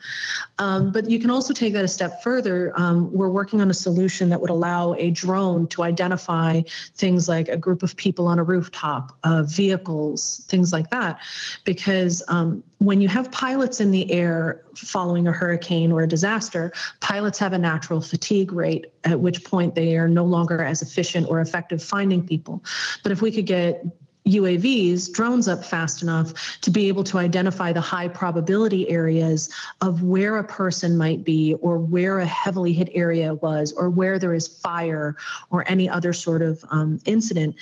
Um, 0.58 0.92
but 0.92 1.08
you 1.08 1.18
can 1.18 1.30
also 1.30 1.52
take 1.54 1.72
that 1.74 1.84
a 1.84 1.88
step 1.88 2.22
further. 2.22 2.72
Um, 2.76 3.12
we're 3.12 3.28
working 3.28 3.60
on 3.60 3.70
a 3.70 3.74
solution 3.74 4.28
that 4.30 4.40
would 4.40 4.50
allow 4.50 4.94
a 4.94 5.10
drone 5.10 5.66
to 5.68 5.82
identify 5.82 6.62
things 6.94 7.28
like 7.28 7.48
a 7.48 7.56
group 7.56 7.82
of 7.82 7.96
people 7.96 8.26
on 8.26 8.38
a 8.38 8.44
rooftop, 8.44 9.16
uh, 9.24 9.42
vehicles, 9.44 10.44
things 10.48 10.72
like 10.72 10.90
that, 10.90 11.20
because 11.64 12.22
um, 12.28 12.62
when 12.78 13.00
you 13.00 13.08
have 13.08 13.30
pilots 13.30 13.80
in 13.80 13.90
the 13.92 14.10
air 14.10 14.62
following 14.74 15.28
a 15.28 15.32
hurricane 15.32 15.92
or 15.92 16.02
a 16.02 16.08
disaster, 16.08 16.72
pilots 17.00 17.38
have 17.38 17.52
a 17.52 17.58
natural 17.58 18.00
fatigue 18.00 18.52
rate, 18.52 18.86
at 19.04 19.20
which 19.20 19.44
point 19.44 19.74
they 19.74 19.96
are 19.96 20.08
no 20.08 20.24
longer 20.24 20.62
as 20.62 20.82
efficient 20.82 21.28
or 21.28 21.40
effective 21.40 21.82
finding 21.82 22.26
people. 22.26 22.62
But 23.02 23.12
if 23.12 23.22
we 23.22 23.30
could 23.30 23.46
get 23.46 23.71
that 23.72 24.01
UAVs, 24.26 25.12
drones 25.12 25.48
up 25.48 25.64
fast 25.64 26.02
enough 26.02 26.60
to 26.60 26.70
be 26.70 26.86
able 26.86 27.02
to 27.02 27.18
identify 27.18 27.72
the 27.72 27.80
high 27.80 28.06
probability 28.06 28.88
areas 28.88 29.50
of 29.80 30.04
where 30.04 30.38
a 30.38 30.44
person 30.44 30.96
might 30.96 31.24
be 31.24 31.54
or 31.54 31.78
where 31.78 32.20
a 32.20 32.26
heavily 32.26 32.72
hit 32.72 32.88
area 32.94 33.34
was 33.34 33.72
or 33.72 33.90
where 33.90 34.20
there 34.20 34.32
is 34.32 34.46
fire 34.46 35.16
or 35.50 35.68
any 35.68 35.88
other 35.88 36.12
sort 36.12 36.40
of 36.40 36.64
um, 36.70 37.00
incident, 37.04 37.56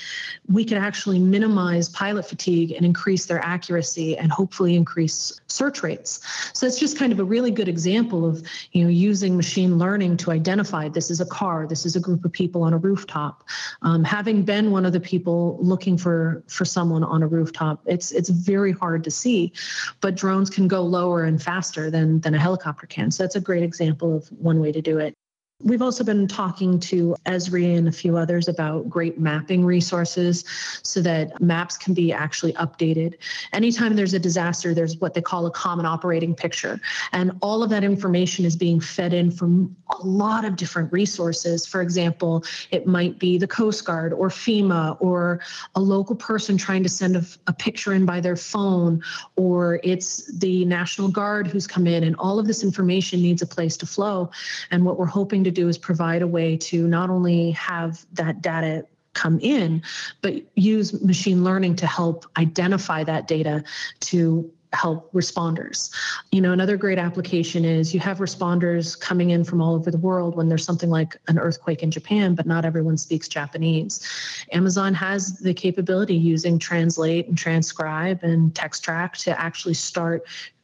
we 0.48 0.62
can 0.62 0.76
actually 0.76 1.18
minimize 1.18 1.88
pilot 1.88 2.28
fatigue 2.28 2.72
and 2.72 2.84
increase 2.84 3.24
their 3.24 3.42
accuracy 3.42 4.18
and 4.18 4.30
hopefully 4.30 4.76
increase 4.76 5.40
search 5.46 5.82
rates. 5.82 6.20
So 6.52 6.66
it's 6.66 6.78
just 6.78 6.98
kind 6.98 7.12
of 7.12 7.20
a 7.20 7.24
really 7.24 7.50
good 7.50 7.68
example 7.68 8.26
of 8.26 8.42
you 8.72 8.84
know 8.84 8.90
using 8.90 9.34
machine 9.34 9.78
learning 9.78 10.18
to 10.18 10.30
identify 10.30 10.88
this 10.88 11.10
is 11.10 11.20
a 11.20 11.26
car, 11.26 11.66
this 11.66 11.86
is 11.86 11.96
a 11.96 12.00
group 12.00 12.24
of 12.24 12.32
people 12.32 12.62
on 12.62 12.74
a 12.74 12.78
rooftop. 12.78 13.44
Um, 13.80 14.04
having 14.04 14.42
been 14.42 14.70
one 14.70 14.84
of 14.84 14.92
the 14.92 15.00
people 15.00 15.58
looking 15.60 15.96
for 15.96 16.42
for 16.50 16.64
someone 16.64 17.04
on 17.04 17.23
a 17.23 17.26
rooftop. 17.26 17.80
It's 17.87 18.12
it's 18.12 18.28
very 18.28 18.73
hard 18.73 19.04
to 19.04 19.11
see, 19.11 19.52
but 20.00 20.14
drones 20.14 20.50
can 20.50 20.69
go 20.69 20.83
lower 20.83 21.25
and 21.25 21.42
faster 21.42 21.90
than 21.90 22.21
than 22.21 22.35
a 22.35 22.38
helicopter 22.38 22.87
can. 22.87 23.11
So 23.11 23.23
that's 23.23 23.37
a 23.37 23.40
great 23.40 23.62
example 23.62 24.16
of 24.16 24.28
one 24.28 24.61
way 24.61 24.73
to 24.73 24.83
do 24.83 24.99
it. 24.99 25.14
We've 25.62 25.82
also 25.82 26.04
been 26.04 26.26
talking 26.26 26.80
to 26.80 27.14
Esri 27.26 27.76
and 27.76 27.86
a 27.86 27.92
few 27.92 28.16
others 28.16 28.48
about 28.48 28.88
great 28.88 29.18
mapping 29.18 29.62
resources 29.62 30.44
so 30.82 31.02
that 31.02 31.38
maps 31.40 31.76
can 31.76 31.92
be 31.92 32.12
actually 32.12 32.54
updated. 32.54 33.16
Anytime 33.52 33.94
there's 33.94 34.14
a 34.14 34.18
disaster, 34.18 34.72
there's 34.72 34.96
what 34.96 35.12
they 35.12 35.20
call 35.20 35.44
a 35.46 35.50
common 35.50 35.84
operating 35.84 36.34
picture. 36.34 36.80
And 37.12 37.32
all 37.42 37.62
of 37.62 37.68
that 37.70 37.84
information 37.84 38.46
is 38.46 38.56
being 38.56 38.80
fed 38.80 39.12
in 39.12 39.30
from 39.30 39.76
a 39.90 40.02
lot 40.02 40.46
of 40.46 40.56
different 40.56 40.90
resources. 40.92 41.66
For 41.66 41.82
example, 41.82 42.42
it 42.70 42.86
might 42.86 43.18
be 43.18 43.36
the 43.36 43.46
Coast 43.48 43.84
Guard 43.84 44.14
or 44.14 44.28
FEMA 44.28 44.96
or 44.98 45.40
a 45.74 45.80
local 45.80 46.16
person 46.16 46.56
trying 46.56 46.82
to 46.84 46.88
send 46.88 47.16
a, 47.16 47.24
a 47.46 47.52
picture 47.52 47.92
in 47.92 48.06
by 48.06 48.20
their 48.20 48.36
phone, 48.36 49.02
or 49.36 49.78
it's 49.82 50.26
the 50.38 50.64
National 50.64 51.08
Guard 51.08 51.48
who's 51.48 51.66
come 51.66 51.86
in, 51.86 52.04
and 52.04 52.16
all 52.16 52.38
of 52.38 52.46
this 52.46 52.64
information 52.64 53.20
needs 53.20 53.42
a 53.42 53.46
place 53.46 53.76
to 53.76 53.86
flow. 53.86 54.30
And 54.70 54.86
what 54.86 54.98
we're 54.98 55.06
hoping 55.06 55.44
to 55.44 55.50
to 55.54 55.61
do 55.61 55.69
is 55.69 55.78
provide 55.78 56.23
a 56.23 56.26
way 56.26 56.57
to 56.57 56.87
not 56.87 57.11
only 57.11 57.50
have 57.52 58.04
that 58.12 58.42
data 58.42 58.87
come 59.14 59.38
in, 59.40 59.83
but 60.23 60.35
use 60.57 61.00
machine 61.02 61.42
learning 61.45 61.76
to 61.76 61.87
help 61.87 62.26
identify 62.37 63.04
that 63.04 63.26
data 63.26 63.62
to 64.00 64.50
help 64.73 65.12
responders. 65.12 65.90
You 66.30 66.40
know, 66.40 66.52
another 66.52 66.76
great 66.76 66.99
application 66.99 67.64
is 67.64 67.92
you 67.92 67.99
have 68.00 68.19
responders 68.19 68.99
coming 68.99 69.30
in 69.30 69.42
from 69.42 69.61
all 69.61 69.75
over 69.75 69.90
the 69.90 69.99
world 69.99 70.37
when 70.37 70.49
there's 70.49 70.64
something 70.64 70.90
like 70.90 71.16
an 71.26 71.38
earthquake 71.38 71.83
in 71.83 71.90
Japan, 71.90 72.37
but 72.37 72.47
not 72.47 72.64
everyone 72.64 72.97
speaks 72.97 73.26
Japanese. 73.26 74.07
Amazon 74.52 74.95
has 74.95 75.38
the 75.40 75.54
capability 75.54 76.14
using 76.14 76.59
translate 76.59 77.26
and 77.26 77.37
transcribe 77.37 78.23
and 78.23 78.54
Textract 78.54 79.21
to 79.23 79.40
actually 79.40 79.75
start 79.75 80.23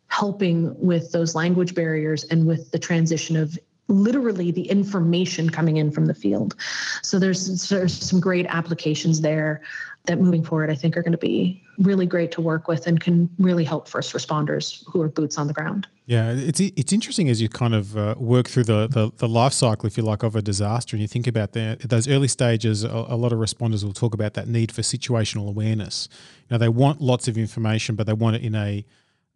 helping 0.09 0.79
with 0.79 1.11
those 1.11 1.35
language 1.35 1.75
barriers 1.75 2.25
and 2.25 2.47
with 2.47 2.71
the 2.71 2.79
transition 2.79 3.37
of 3.37 3.59
literally 3.89 4.51
the 4.51 4.69
information 4.69 5.51
coming 5.51 5.77
in 5.77 5.91
from 5.91 6.07
the 6.07 6.15
field. 6.15 6.57
So 7.03 7.19
there's 7.19 7.69
there's 7.69 7.97
some 7.97 8.21
great 8.21 8.47
applications 8.47 9.21
there 9.21 9.63
that 10.07 10.21
moving 10.21 10.45
forward 10.45 10.71
I 10.71 10.75
think 10.75 10.97
are 10.97 11.03
going 11.03 11.13
to 11.13 11.19
be 11.19 11.63
really 11.79 12.07
great 12.07 12.31
to 12.33 12.41
work 12.41 12.69
with 12.69 12.87
and 12.87 13.01
can 13.01 13.29
really 13.39 13.65
help 13.65 13.89
first 13.89 14.13
responders 14.13 14.83
who 14.87 15.03
are 15.03 15.09
boots 15.09 15.37
on 15.37 15.47
the 15.47 15.53
ground. 15.53 15.87
Yeah, 16.07 16.31
it's 16.31 16.61
it's 16.61 16.93
interesting 16.93 17.29
as 17.29 17.43
you 17.43 17.49
kind 17.49 17.75
of 17.75 17.97
uh, 17.97 18.15
work 18.17 18.49
through 18.49 18.65
the, 18.65 18.87
the, 18.87 19.11
the 19.17 19.29
life 19.29 19.53
cycle, 19.53 19.89
if 19.89 19.97
you 19.97 20.05
like, 20.05 20.23
of 20.23 20.37
a 20.37 20.43
disaster, 20.43 20.95
and 20.95 21.03
you 21.03 21.09
think 21.09 21.27
about 21.27 21.53
that 21.53 21.81
those 21.81 22.07
early 22.09 22.29
stages. 22.29 22.85
A, 22.85 22.89
a, 22.89 23.17
lot 23.17 23.33
of 23.33 23.41
responders 23.41 23.83
will 23.83 23.93
talk 23.93 24.15
about 24.15 24.35
that 24.35 24.47
need 24.47 24.71
for 24.71 24.83
situational 24.83 25.49
awareness. 25.49 26.09
You 26.49 26.55
know, 26.55 26.59
they 26.59 26.69
want 26.69 27.01
lots 27.01 27.27
of 27.27 27.37
information, 27.37 27.97
but 27.97 28.07
they 28.07 28.13
want 28.13 28.37
it 28.37 28.43
in 28.43 28.55
a 28.55 28.85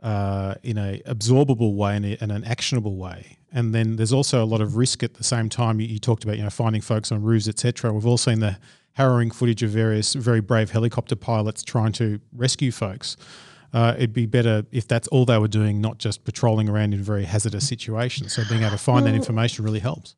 uh, 0.02 0.54
in 0.62 0.78
a 0.78 1.00
absorbable 1.06 1.74
way 1.74 1.96
and, 1.96 2.04
in 2.04 2.30
an 2.30 2.44
actionable 2.44 2.96
way. 2.96 3.36
And 3.52 3.74
then 3.74 3.96
there's 3.96 4.12
also 4.12 4.42
a 4.42 4.46
lot 4.46 4.60
of 4.60 4.76
risk 4.76 5.02
at 5.02 5.14
the 5.14 5.24
same 5.24 5.48
time. 5.48 5.80
You, 5.80 5.88
you 5.88 5.98
talked 5.98 6.24
about 6.24 6.36
you 6.36 6.44
know 6.44 6.50
finding 6.50 6.82
folks 6.82 7.10
on 7.12 7.22
roofs, 7.22 7.48
etc. 7.48 7.92
We've 7.92 8.06
all 8.06 8.18
seen 8.18 8.40
the 8.40 8.58
harrowing 8.94 9.30
footage 9.30 9.62
of 9.62 9.70
various 9.70 10.14
very 10.14 10.40
brave 10.40 10.70
helicopter 10.70 11.16
pilots 11.16 11.62
trying 11.62 11.92
to 11.92 12.20
rescue 12.32 12.72
folks. 12.72 13.16
Uh, 13.72 13.94
it'd 13.96 14.12
be 14.12 14.26
better 14.26 14.64
if 14.72 14.88
that's 14.88 15.06
all 15.08 15.24
they 15.24 15.38
were 15.38 15.48
doing, 15.48 15.80
not 15.80 15.98
just 15.98 16.24
patrolling 16.24 16.68
around 16.68 16.92
in 16.92 17.02
very 17.02 17.24
hazardous 17.24 17.66
situations. 17.68 18.32
So 18.32 18.42
being 18.48 18.62
able 18.62 18.72
to 18.72 18.78
find 18.78 19.04
well, 19.04 19.12
that 19.12 19.16
information 19.16 19.64
really 19.64 19.78
helps. 19.78 20.16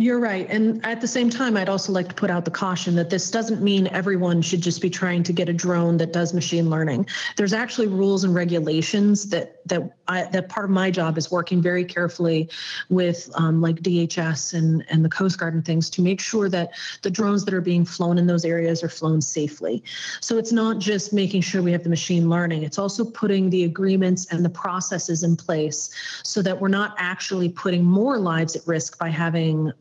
You're 0.00 0.20
right. 0.20 0.48
And 0.48 0.84
at 0.86 1.00
the 1.00 1.08
same 1.08 1.28
time, 1.28 1.56
I'd 1.56 1.68
also 1.68 1.90
like 1.90 2.08
to 2.08 2.14
put 2.14 2.30
out 2.30 2.44
the 2.44 2.52
caution 2.52 2.94
that 2.94 3.10
this 3.10 3.32
doesn't 3.32 3.60
mean 3.60 3.88
everyone 3.88 4.42
should 4.42 4.60
just 4.60 4.80
be 4.80 4.88
trying 4.88 5.24
to 5.24 5.32
get 5.32 5.48
a 5.48 5.52
drone 5.52 5.96
that 5.96 6.12
does 6.12 6.32
machine 6.32 6.70
learning. 6.70 7.08
There's 7.36 7.52
actually 7.52 7.88
rules 7.88 8.22
and 8.22 8.32
regulations 8.32 9.28
that 9.30 9.56
that 9.66 9.96
I, 10.06 10.22
that 10.30 10.48
part 10.48 10.66
of 10.66 10.70
my 10.70 10.92
job 10.92 11.18
is 11.18 11.32
working 11.32 11.60
very 11.60 11.84
carefully 11.84 12.48
with 12.88 13.28
um, 13.34 13.60
like 13.60 13.82
DHS 13.82 14.54
and, 14.54 14.84
and 14.88 15.04
the 15.04 15.08
Coast 15.08 15.36
Guard 15.36 15.54
and 15.54 15.64
things 15.64 15.90
to 15.90 16.00
make 16.00 16.20
sure 16.20 16.48
that 16.48 16.70
the 17.02 17.10
drones 17.10 17.44
that 17.44 17.52
are 17.52 17.60
being 17.60 17.84
flown 17.84 18.18
in 18.18 18.28
those 18.28 18.44
areas 18.44 18.84
are 18.84 18.88
flown 18.88 19.20
safely. 19.20 19.82
So 20.20 20.38
it's 20.38 20.52
not 20.52 20.78
just 20.78 21.12
making 21.12 21.42
sure 21.42 21.60
we 21.60 21.72
have 21.72 21.82
the 21.82 21.90
machine 21.90 22.30
learning, 22.30 22.62
it's 22.62 22.78
also 22.78 23.04
putting 23.04 23.50
the 23.50 23.64
agreements 23.64 24.26
and 24.32 24.44
the 24.44 24.50
processes 24.50 25.24
in 25.24 25.34
place 25.34 25.90
so 26.22 26.40
that 26.42 26.60
we're 26.60 26.68
not 26.68 26.94
actually 26.98 27.48
putting 27.48 27.84
more 27.84 28.16
lives 28.16 28.54
at 28.54 28.64
risk 28.64 28.96
by 28.96 29.08
having 29.08 29.72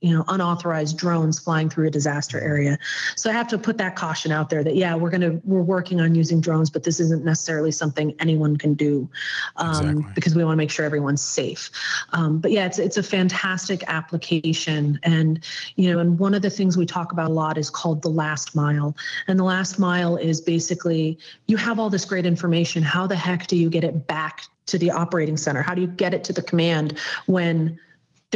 you 0.00 0.14
know 0.14 0.24
unauthorized 0.28 0.98
drones 0.98 1.38
flying 1.38 1.70
through 1.70 1.86
a 1.86 1.90
disaster 1.90 2.38
area. 2.38 2.78
So 3.16 3.30
i 3.30 3.32
have 3.32 3.48
to 3.48 3.58
put 3.58 3.78
that 3.78 3.96
caution 3.96 4.30
out 4.30 4.50
there 4.50 4.62
that 4.62 4.76
yeah 4.76 4.94
we're 4.94 5.10
going 5.10 5.22
to 5.22 5.40
we're 5.44 5.62
working 5.62 6.00
on 6.00 6.14
using 6.14 6.40
drones 6.40 6.70
but 6.70 6.82
this 6.82 7.00
isn't 7.00 7.24
necessarily 7.24 7.70
something 7.70 8.14
anyone 8.20 8.56
can 8.56 8.74
do 8.74 9.08
um, 9.56 9.70
exactly. 9.70 10.12
because 10.14 10.34
we 10.34 10.44
want 10.44 10.52
to 10.52 10.58
make 10.58 10.70
sure 10.70 10.84
everyone's 10.84 11.22
safe. 11.22 11.70
Um, 12.12 12.38
but 12.38 12.50
yeah 12.50 12.66
it's 12.66 12.78
it's 12.78 12.96
a 12.98 13.02
fantastic 13.02 13.82
application. 13.86 15.00
And 15.02 15.42
you 15.76 15.92
know 15.92 15.98
and 15.98 16.18
one 16.18 16.34
of 16.34 16.42
the 16.42 16.50
things 16.50 16.76
we 16.76 16.86
talk 16.86 17.12
about 17.12 17.30
a 17.30 17.32
lot 17.34 17.56
is 17.56 17.70
called 17.70 18.02
the 18.02 18.08
last 18.08 18.54
mile. 18.54 18.94
And 19.28 19.38
the 19.38 19.44
last 19.44 19.78
mile 19.78 20.16
is 20.16 20.40
basically 20.40 21.18
you 21.46 21.56
have 21.56 21.78
all 21.78 21.90
this 21.90 22.04
great 22.04 22.26
information. 22.26 22.82
How 22.82 23.06
the 23.06 23.16
heck 23.16 23.46
do 23.46 23.56
you 23.56 23.70
get 23.70 23.84
it 23.84 24.06
back 24.06 24.42
to 24.66 24.78
the 24.78 24.90
operating 24.90 25.36
center? 25.36 25.62
How 25.62 25.74
do 25.74 25.80
you 25.80 25.86
get 25.86 26.12
it 26.12 26.24
to 26.24 26.32
the 26.32 26.42
command 26.42 26.98
when 27.26 27.78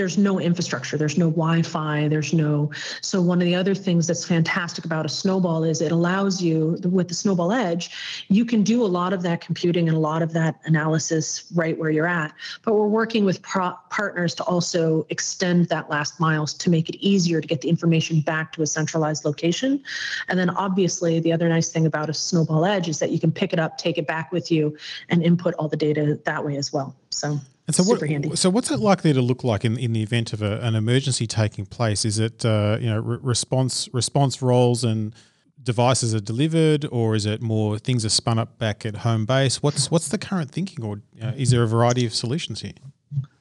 there's 0.00 0.16
no 0.16 0.40
infrastructure 0.40 0.96
there's 0.96 1.18
no 1.18 1.28
wi-fi 1.30 2.08
there's 2.08 2.32
no 2.32 2.70
so 3.02 3.20
one 3.20 3.38
of 3.42 3.44
the 3.44 3.54
other 3.54 3.74
things 3.74 4.06
that's 4.06 4.24
fantastic 4.24 4.86
about 4.86 5.04
a 5.04 5.08
snowball 5.08 5.62
is 5.62 5.82
it 5.82 5.92
allows 5.92 6.40
you 6.40 6.78
with 6.84 7.08
the 7.08 7.14
snowball 7.14 7.52
edge 7.52 7.90
you 8.28 8.44
can 8.44 8.62
do 8.62 8.82
a 8.82 8.86
lot 8.86 9.12
of 9.12 9.22
that 9.22 9.40
computing 9.40 9.88
and 9.88 9.96
a 9.96 10.00
lot 10.00 10.22
of 10.22 10.32
that 10.32 10.58
analysis 10.64 11.44
right 11.54 11.78
where 11.78 11.90
you're 11.90 12.06
at. 12.06 12.32
But 12.62 12.74
we're 12.74 12.86
working 12.86 13.24
with 13.24 13.42
pro- 13.42 13.76
partners 13.90 14.34
to 14.36 14.44
also 14.44 15.06
extend 15.10 15.66
that 15.66 15.90
last 15.90 16.20
miles 16.20 16.54
to 16.54 16.70
make 16.70 16.88
it 16.88 16.96
easier 16.96 17.40
to 17.40 17.46
get 17.46 17.60
the 17.60 17.68
information 17.68 18.20
back 18.20 18.52
to 18.52 18.62
a 18.62 18.66
centralized 18.66 19.24
location. 19.24 19.82
And 20.28 20.38
then 20.38 20.50
obviously 20.50 21.20
the 21.20 21.32
other 21.32 21.48
nice 21.48 21.70
thing 21.70 21.86
about 21.86 22.08
a 22.08 22.14
snowball 22.14 22.64
edge 22.64 22.88
is 22.88 22.98
that 23.00 23.10
you 23.10 23.20
can 23.20 23.32
pick 23.32 23.52
it 23.52 23.58
up 23.58 23.78
take 23.78 23.98
it 23.98 24.06
back 24.06 24.32
with 24.32 24.50
you 24.50 24.76
and 25.08 25.22
input 25.22 25.54
all 25.54 25.68
the 25.68 25.76
data 25.76 26.18
that 26.24 26.44
way 26.44 26.56
as 26.56 26.72
well. 26.72 26.94
So 27.10 27.38
and 27.78 27.86
so, 27.86 27.92
what, 27.92 28.08
handy. 28.08 28.34
so 28.36 28.50
what's 28.50 28.70
it 28.70 28.80
likely 28.80 29.12
to 29.12 29.22
look 29.22 29.44
like 29.44 29.64
in, 29.64 29.78
in 29.78 29.92
the 29.92 30.02
event 30.02 30.32
of 30.32 30.42
a, 30.42 30.58
an 30.60 30.74
emergency 30.74 31.26
taking 31.26 31.66
place? 31.66 32.04
Is 32.04 32.18
it 32.18 32.44
uh, 32.44 32.78
you 32.80 32.90
know 32.90 32.98
re- 32.98 33.18
response 33.22 33.88
response 33.92 34.42
roles 34.42 34.84
and 34.84 35.14
devices 35.62 36.14
are 36.14 36.20
delivered, 36.20 36.86
or 36.90 37.14
is 37.14 37.26
it 37.26 37.40
more 37.40 37.78
things 37.78 38.04
are 38.04 38.10
spun 38.10 38.38
up 38.38 38.58
back 38.58 38.84
at 38.84 38.96
home 38.98 39.26
base? 39.26 39.62
What's 39.62 39.90
what's 39.90 40.08
the 40.08 40.18
current 40.18 40.50
thinking, 40.50 40.84
or 40.84 41.00
you 41.14 41.22
know, 41.22 41.32
is 41.36 41.50
there 41.50 41.62
a 41.62 41.68
variety 41.68 42.04
of 42.06 42.14
solutions 42.14 42.62
here? 42.62 42.72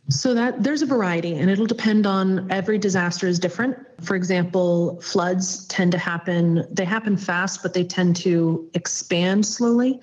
So 0.09 0.33
that 0.33 0.63
there's 0.63 0.81
a 0.81 0.87
variety 0.87 1.35
and 1.35 1.51
it'll 1.51 1.67
depend 1.67 2.07
on 2.07 2.51
every 2.51 2.79
disaster 2.79 3.27
is 3.27 3.37
different. 3.37 3.77
For 4.01 4.15
example, 4.15 4.99
floods 5.01 5.67
tend 5.67 5.91
to 5.91 5.97
happen, 5.97 6.65
they 6.71 6.85
happen 6.85 7.17
fast, 7.17 7.61
but 7.61 7.73
they 7.73 7.83
tend 7.83 8.15
to 8.17 8.69
expand 8.73 9.45
slowly. 9.45 9.99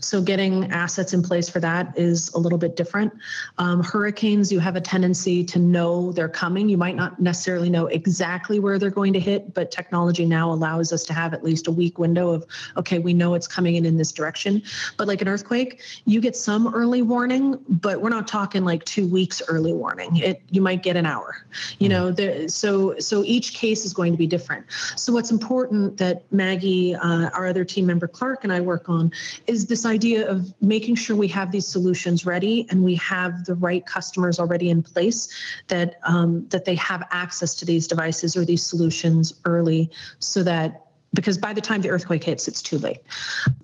So 0.00 0.20
getting 0.20 0.70
assets 0.70 1.12
in 1.12 1.22
place 1.22 1.48
for 1.48 1.58
that 1.60 1.96
is 1.96 2.28
a 2.34 2.38
little 2.38 2.58
bit 2.58 2.76
different. 2.76 3.12
Um, 3.56 3.82
hurricanes, 3.82 4.52
you 4.52 4.60
have 4.60 4.76
a 4.76 4.80
tendency 4.80 5.42
to 5.44 5.58
know 5.58 6.12
they're 6.12 6.28
coming. 6.28 6.68
You 6.68 6.76
might 6.76 6.94
not 6.94 7.18
necessarily 7.20 7.70
know 7.70 7.86
exactly 7.86 8.60
where 8.60 8.78
they're 8.78 8.90
going 8.90 9.14
to 9.14 9.20
hit, 9.20 9.54
but 9.54 9.70
technology 9.70 10.26
now 10.26 10.52
allows 10.52 10.92
us 10.92 11.04
to 11.04 11.14
have 11.14 11.32
at 11.32 11.42
least 11.42 11.66
a 11.66 11.72
week 11.72 11.98
window 11.98 12.30
of, 12.30 12.46
okay, 12.76 12.98
we 12.98 13.14
know 13.14 13.34
it's 13.34 13.48
coming 13.48 13.76
in 13.76 13.86
in 13.86 13.96
this 13.96 14.12
direction. 14.12 14.62
But 14.98 15.08
like 15.08 15.22
an 15.22 15.28
earthquake, 15.28 15.80
you 16.04 16.20
get 16.20 16.36
some 16.36 16.72
early 16.74 17.02
warning, 17.02 17.58
but 17.68 18.02
we're 18.02 18.10
not 18.10 18.28
talking 18.28 18.64
like 18.64 18.84
two 18.84 19.06
weeks 19.06 19.40
early 19.48 19.72
warning. 19.72 20.16
It 20.16 20.42
you 20.50 20.60
might 20.60 20.82
get 20.82 20.96
an 20.96 21.06
hour. 21.06 21.46
You 21.78 21.88
know, 21.88 22.10
there, 22.10 22.48
so 22.48 22.98
so 22.98 23.24
each 23.24 23.54
case 23.54 23.84
is 23.84 23.92
going 23.92 24.12
to 24.12 24.18
be 24.18 24.26
different. 24.26 24.66
So 24.96 25.12
what's 25.12 25.30
important 25.30 25.96
that 25.98 26.30
Maggie, 26.32 26.94
uh, 26.94 27.30
our 27.30 27.46
other 27.46 27.64
team 27.64 27.86
member 27.86 28.08
Clark, 28.08 28.44
and 28.44 28.52
I 28.52 28.60
work 28.60 28.88
on 28.88 29.12
is 29.46 29.66
this 29.66 29.84
idea 29.84 30.28
of 30.28 30.52
making 30.60 30.96
sure 30.96 31.16
we 31.16 31.28
have 31.28 31.52
these 31.52 31.66
solutions 31.66 32.26
ready 32.26 32.66
and 32.70 32.84
we 32.84 32.94
have 32.96 33.44
the 33.44 33.54
right 33.54 33.84
customers 33.84 34.38
already 34.38 34.70
in 34.70 34.82
place 34.82 35.28
that 35.68 35.98
um, 36.04 36.46
that 36.48 36.64
they 36.64 36.74
have 36.76 37.06
access 37.10 37.54
to 37.56 37.64
these 37.64 37.86
devices 37.86 38.36
or 38.36 38.44
these 38.44 38.64
solutions 38.64 39.34
early, 39.44 39.90
so 40.18 40.42
that 40.42 40.84
because 41.14 41.38
by 41.38 41.52
the 41.52 41.60
time 41.60 41.80
the 41.80 41.90
earthquake 41.90 42.24
hits, 42.24 42.48
it's 42.48 42.62
too 42.62 42.78
late. 42.78 42.98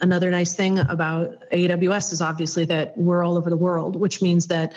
Another 0.01 0.31
nice 0.31 0.55
thing 0.55 0.79
about 0.79 1.43
AWS 1.51 2.13
is 2.13 2.23
obviously 2.23 2.65
that 2.67 2.97
we're 2.97 3.23
all 3.23 3.37
over 3.37 3.51
the 3.51 3.57
world, 3.57 3.97
which 3.97 4.23
means 4.23 4.47
that 4.47 4.73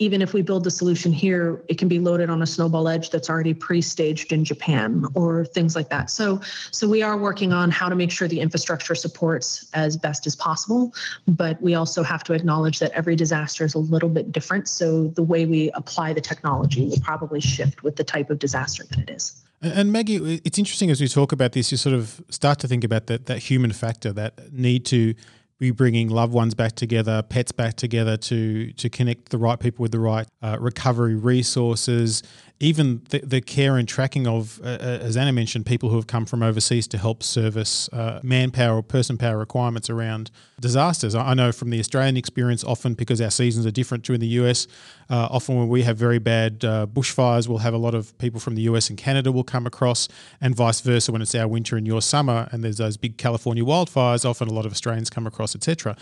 even 0.00 0.22
if 0.22 0.32
we 0.32 0.40
build 0.40 0.64
the 0.64 0.70
solution 0.70 1.12
here, 1.12 1.62
it 1.68 1.76
can 1.76 1.86
be 1.86 2.00
loaded 2.00 2.30
on 2.30 2.40
a 2.40 2.46
snowball 2.46 2.88
edge 2.88 3.10
that's 3.10 3.28
already 3.28 3.52
pre-staged 3.52 4.32
in 4.32 4.44
Japan 4.44 5.04
or 5.14 5.44
things 5.44 5.76
like 5.76 5.90
that. 5.90 6.08
So, 6.10 6.40
so 6.70 6.88
we 6.88 7.02
are 7.02 7.18
working 7.18 7.52
on 7.52 7.70
how 7.70 7.90
to 7.90 7.94
make 7.94 8.10
sure 8.10 8.26
the 8.26 8.40
infrastructure 8.40 8.94
supports 8.94 9.68
as 9.74 9.98
best 9.98 10.26
as 10.26 10.34
possible, 10.34 10.94
but 11.28 11.60
we 11.60 11.74
also 11.74 12.02
have 12.02 12.24
to 12.24 12.32
acknowledge 12.32 12.78
that 12.78 12.92
every 12.92 13.14
disaster 13.14 13.62
is 13.62 13.74
a 13.74 13.78
little 13.78 14.08
bit 14.08 14.32
different. 14.32 14.68
So 14.68 15.08
the 15.08 15.22
way 15.22 15.44
we 15.44 15.70
apply 15.72 16.14
the 16.14 16.22
technology 16.22 16.86
will 16.86 17.00
probably 17.02 17.42
shift 17.42 17.82
with 17.82 17.96
the 17.96 18.04
type 18.04 18.30
of 18.30 18.38
disaster 18.38 18.84
that 18.88 18.98
it 19.00 19.10
is. 19.10 19.44
And 19.60 19.92
Maggie, 19.92 20.40
it's 20.42 20.58
interesting 20.58 20.90
as 20.90 21.02
we 21.02 21.08
talk 21.08 21.32
about 21.32 21.52
this, 21.52 21.70
you 21.70 21.76
sort 21.76 21.94
of 21.94 22.22
start 22.30 22.58
to 22.60 22.68
think 22.68 22.84
about 22.84 23.08
that 23.08 23.26
that 23.26 23.40
human 23.40 23.72
factor, 23.72 24.10
that 24.14 24.50
need 24.50 24.86
to 24.86 25.14
be 25.60 25.70
bringing 25.70 26.08
loved 26.08 26.32
ones 26.32 26.54
back 26.54 26.72
together, 26.72 27.22
pets 27.22 27.52
back 27.52 27.76
together 27.76 28.16
to 28.16 28.72
to 28.72 28.88
connect 28.88 29.28
the 29.28 29.38
right 29.38 29.60
people 29.60 29.82
with 29.82 29.92
the 29.92 30.00
right 30.00 30.26
uh, 30.42 30.56
recovery 30.58 31.14
resources, 31.14 32.22
even 32.62 33.00
the, 33.08 33.20
the 33.20 33.40
care 33.40 33.78
and 33.78 33.88
tracking 33.88 34.26
of, 34.26 34.60
uh, 34.62 34.66
uh, 34.66 34.98
as 35.00 35.16
Anna 35.16 35.32
mentioned, 35.32 35.64
people 35.64 35.88
who 35.88 35.96
have 35.96 36.06
come 36.06 36.26
from 36.26 36.42
overseas 36.42 36.86
to 36.88 36.98
help 36.98 37.22
service 37.22 37.88
uh, 37.88 38.20
manpower 38.22 38.76
or 38.76 38.82
person 38.82 39.16
power 39.16 39.38
requirements 39.38 39.88
around 39.88 40.30
disasters. 40.60 41.14
I 41.14 41.32
know 41.32 41.52
from 41.52 41.70
the 41.70 41.80
Australian 41.80 42.18
experience, 42.18 42.62
often 42.62 42.92
because 42.92 43.18
our 43.22 43.30
seasons 43.30 43.64
are 43.64 43.70
different 43.70 44.04
to 44.04 44.12
in 44.12 44.20
the 44.20 44.26
US, 44.26 44.66
uh, 45.08 45.28
often 45.30 45.56
when 45.56 45.68
we 45.68 45.82
have 45.82 45.96
very 45.96 46.18
bad 46.18 46.62
uh, 46.62 46.86
bushfires, 46.86 47.48
we'll 47.48 47.58
have 47.58 47.72
a 47.72 47.78
lot 47.78 47.94
of 47.94 48.16
people 48.18 48.40
from 48.40 48.56
the 48.56 48.62
US 48.62 48.90
and 48.90 48.98
Canada 48.98 49.32
will 49.32 49.42
come 49.42 49.66
across, 49.66 50.06
and 50.38 50.54
vice 50.54 50.82
versa 50.82 51.12
when 51.12 51.22
it's 51.22 51.34
our 51.34 51.48
winter 51.48 51.78
and 51.78 51.86
your 51.86 52.02
summer, 52.02 52.46
and 52.52 52.62
there's 52.62 52.76
those 52.76 52.98
big 52.98 53.16
California 53.16 53.64
wildfires, 53.64 54.28
often 54.28 54.48
a 54.48 54.52
lot 54.52 54.66
of 54.66 54.72
Australians 54.72 55.08
come 55.08 55.26
across, 55.26 55.54
etc 55.54 55.96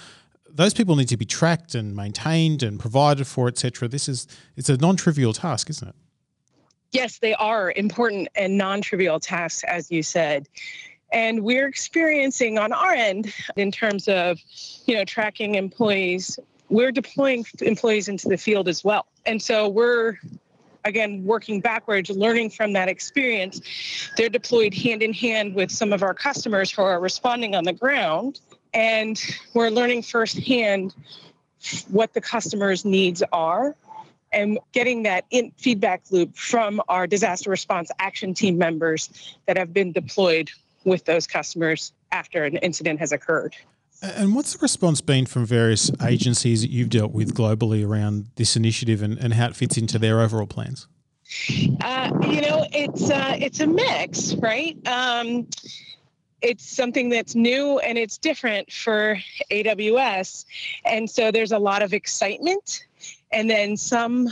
those 0.50 0.72
people 0.72 0.96
need 0.96 1.06
to 1.06 1.16
be 1.16 1.26
tracked 1.26 1.74
and 1.74 1.94
maintained 1.94 2.64
and 2.64 2.80
provided 2.80 3.26
for, 3.26 3.46
etc. 3.46 3.86
This 3.86 4.08
is 4.08 4.26
it's 4.56 4.68
a 4.68 4.76
non-trivial 4.76 5.32
task, 5.32 5.70
isn't 5.70 5.86
it? 5.86 5.94
Yes, 6.92 7.18
they 7.18 7.34
are 7.34 7.72
important 7.72 8.28
and 8.34 8.56
non 8.56 8.80
trivial 8.80 9.20
tasks, 9.20 9.64
as 9.64 9.90
you 9.90 10.02
said. 10.02 10.48
And 11.12 11.42
we're 11.42 11.66
experiencing 11.66 12.58
on 12.58 12.72
our 12.72 12.92
end, 12.92 13.32
in 13.56 13.72
terms 13.72 14.08
of, 14.08 14.38
you 14.86 14.94
know, 14.94 15.04
tracking 15.04 15.54
employees, 15.54 16.38
we're 16.68 16.92
deploying 16.92 17.46
employees 17.62 18.08
into 18.08 18.28
the 18.28 18.36
field 18.36 18.68
as 18.68 18.84
well. 18.84 19.06
And 19.24 19.40
so 19.40 19.68
we're 19.68 20.18
again 20.84 21.24
working 21.24 21.60
backwards 21.60 22.08
learning 22.10 22.48
from 22.50 22.72
that 22.72 22.88
experience 22.88 23.60
they're 24.16 24.28
deployed 24.28 24.72
hand 24.72 25.02
in 25.02 25.12
hand 25.12 25.54
with 25.54 25.70
some 25.72 25.92
of 25.92 26.04
our 26.04 26.14
customers 26.14 26.70
who 26.70 26.82
are 26.82 27.00
responding 27.00 27.54
on 27.54 27.64
the 27.64 27.72
ground 27.72 28.40
and 28.72 29.20
we're 29.54 29.70
learning 29.70 30.02
firsthand 30.02 30.94
what 31.88 32.14
the 32.14 32.20
customers 32.20 32.84
needs 32.84 33.22
are 33.32 33.74
and 34.32 34.58
getting 34.72 35.02
that 35.04 35.24
in 35.30 35.52
feedback 35.56 36.02
loop 36.10 36.36
from 36.36 36.80
our 36.88 37.06
disaster 37.06 37.50
response 37.50 37.90
action 37.98 38.34
team 38.34 38.58
members 38.58 39.36
that 39.46 39.56
have 39.56 39.72
been 39.72 39.92
deployed 39.92 40.50
with 40.84 41.04
those 41.04 41.26
customers 41.26 41.92
after 42.12 42.44
an 42.44 42.56
incident 42.58 42.98
has 42.98 43.12
occurred. 43.12 43.54
And 44.00 44.34
what's 44.34 44.52
the 44.52 44.58
response 44.60 45.00
been 45.00 45.26
from 45.26 45.44
various 45.44 45.90
agencies 46.02 46.62
that 46.62 46.70
you've 46.70 46.88
dealt 46.88 47.12
with 47.12 47.34
globally 47.34 47.86
around 47.86 48.26
this 48.36 48.54
initiative 48.56 49.02
and, 49.02 49.18
and 49.18 49.34
how 49.34 49.48
it 49.48 49.56
fits 49.56 49.76
into 49.76 49.98
their 49.98 50.20
overall 50.20 50.46
plans? 50.46 50.86
Uh, 51.82 52.10
you 52.22 52.40
know, 52.40 52.66
it's 52.72 53.10
uh, 53.10 53.36
it's 53.38 53.60
a 53.60 53.66
mix, 53.66 54.34
right? 54.36 54.78
Um, 54.86 55.46
it's 56.40 56.64
something 56.64 57.08
that's 57.08 57.34
new 57.34 57.80
and 57.80 57.98
it's 57.98 58.16
different 58.16 58.72
for 58.72 59.18
AWS, 59.50 60.46
and 60.86 61.10
so 61.10 61.30
there's 61.30 61.52
a 61.52 61.58
lot 61.58 61.82
of 61.82 61.92
excitement 61.92 62.86
and 63.30 63.48
then 63.48 63.76
some 63.76 64.28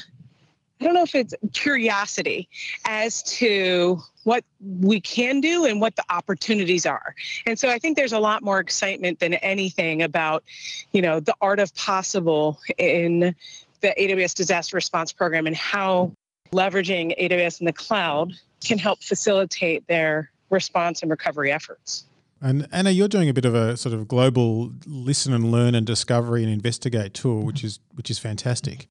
I 0.81 0.85
don't 0.85 0.95
know 0.95 1.03
if 1.03 1.15
it's 1.15 1.35
curiosity 1.53 2.49
as 2.85 3.23
to 3.39 4.03
what 4.25 4.45
we 4.61 5.01
can 5.01 5.41
do 5.41 5.65
and 5.65 5.81
what 5.81 5.97
the 5.97 6.05
opportunities 6.11 6.85
are. 6.85 7.15
And 7.47 7.59
so 7.59 7.71
I 7.71 7.79
think 7.79 7.97
there's 7.97 8.13
a 8.13 8.19
lot 8.19 8.43
more 8.43 8.59
excitement 8.59 9.21
than 9.21 9.35
anything 9.35 10.03
about, 10.03 10.45
you 10.93 11.01
know, 11.01 11.21
the 11.21 11.35
art 11.41 11.61
of 11.61 11.75
possible 11.75 12.59
in 12.77 13.35
the 13.81 13.95
AWS 13.99 14.35
disaster 14.35 14.77
response 14.77 15.13
program 15.13 15.47
and 15.47 15.57
how 15.57 16.13
leveraging 16.53 17.19
AWS 17.19 17.61
in 17.61 17.67
the 17.67 17.73
cloud 17.73 18.35
can 18.63 18.79
help 18.79 19.03
facilitate 19.03 19.87
their 19.87 20.31
response 20.51 21.03
and 21.03 21.11
recovery 21.11 21.53
efforts. 21.53 22.05
And 22.41 22.69
Anna, 22.71 22.91
you're 22.91 23.09
doing 23.09 23.29
a 23.29 23.35
bit 23.35 23.45
of 23.45 23.55
a 23.55 23.77
sort 23.77 23.95
of 23.95 24.07
global 24.09 24.73
listen 24.87 25.33
and 25.33 25.51
learn 25.51 25.75
and 25.75 25.87
discovery 25.87 26.43
and 26.43 26.53
investigate 26.53 27.15
tour, 27.15 27.43
which 27.43 27.65
is 27.65 27.81
which 27.95 28.11
is 28.11 28.19
fantastic. 28.19 28.89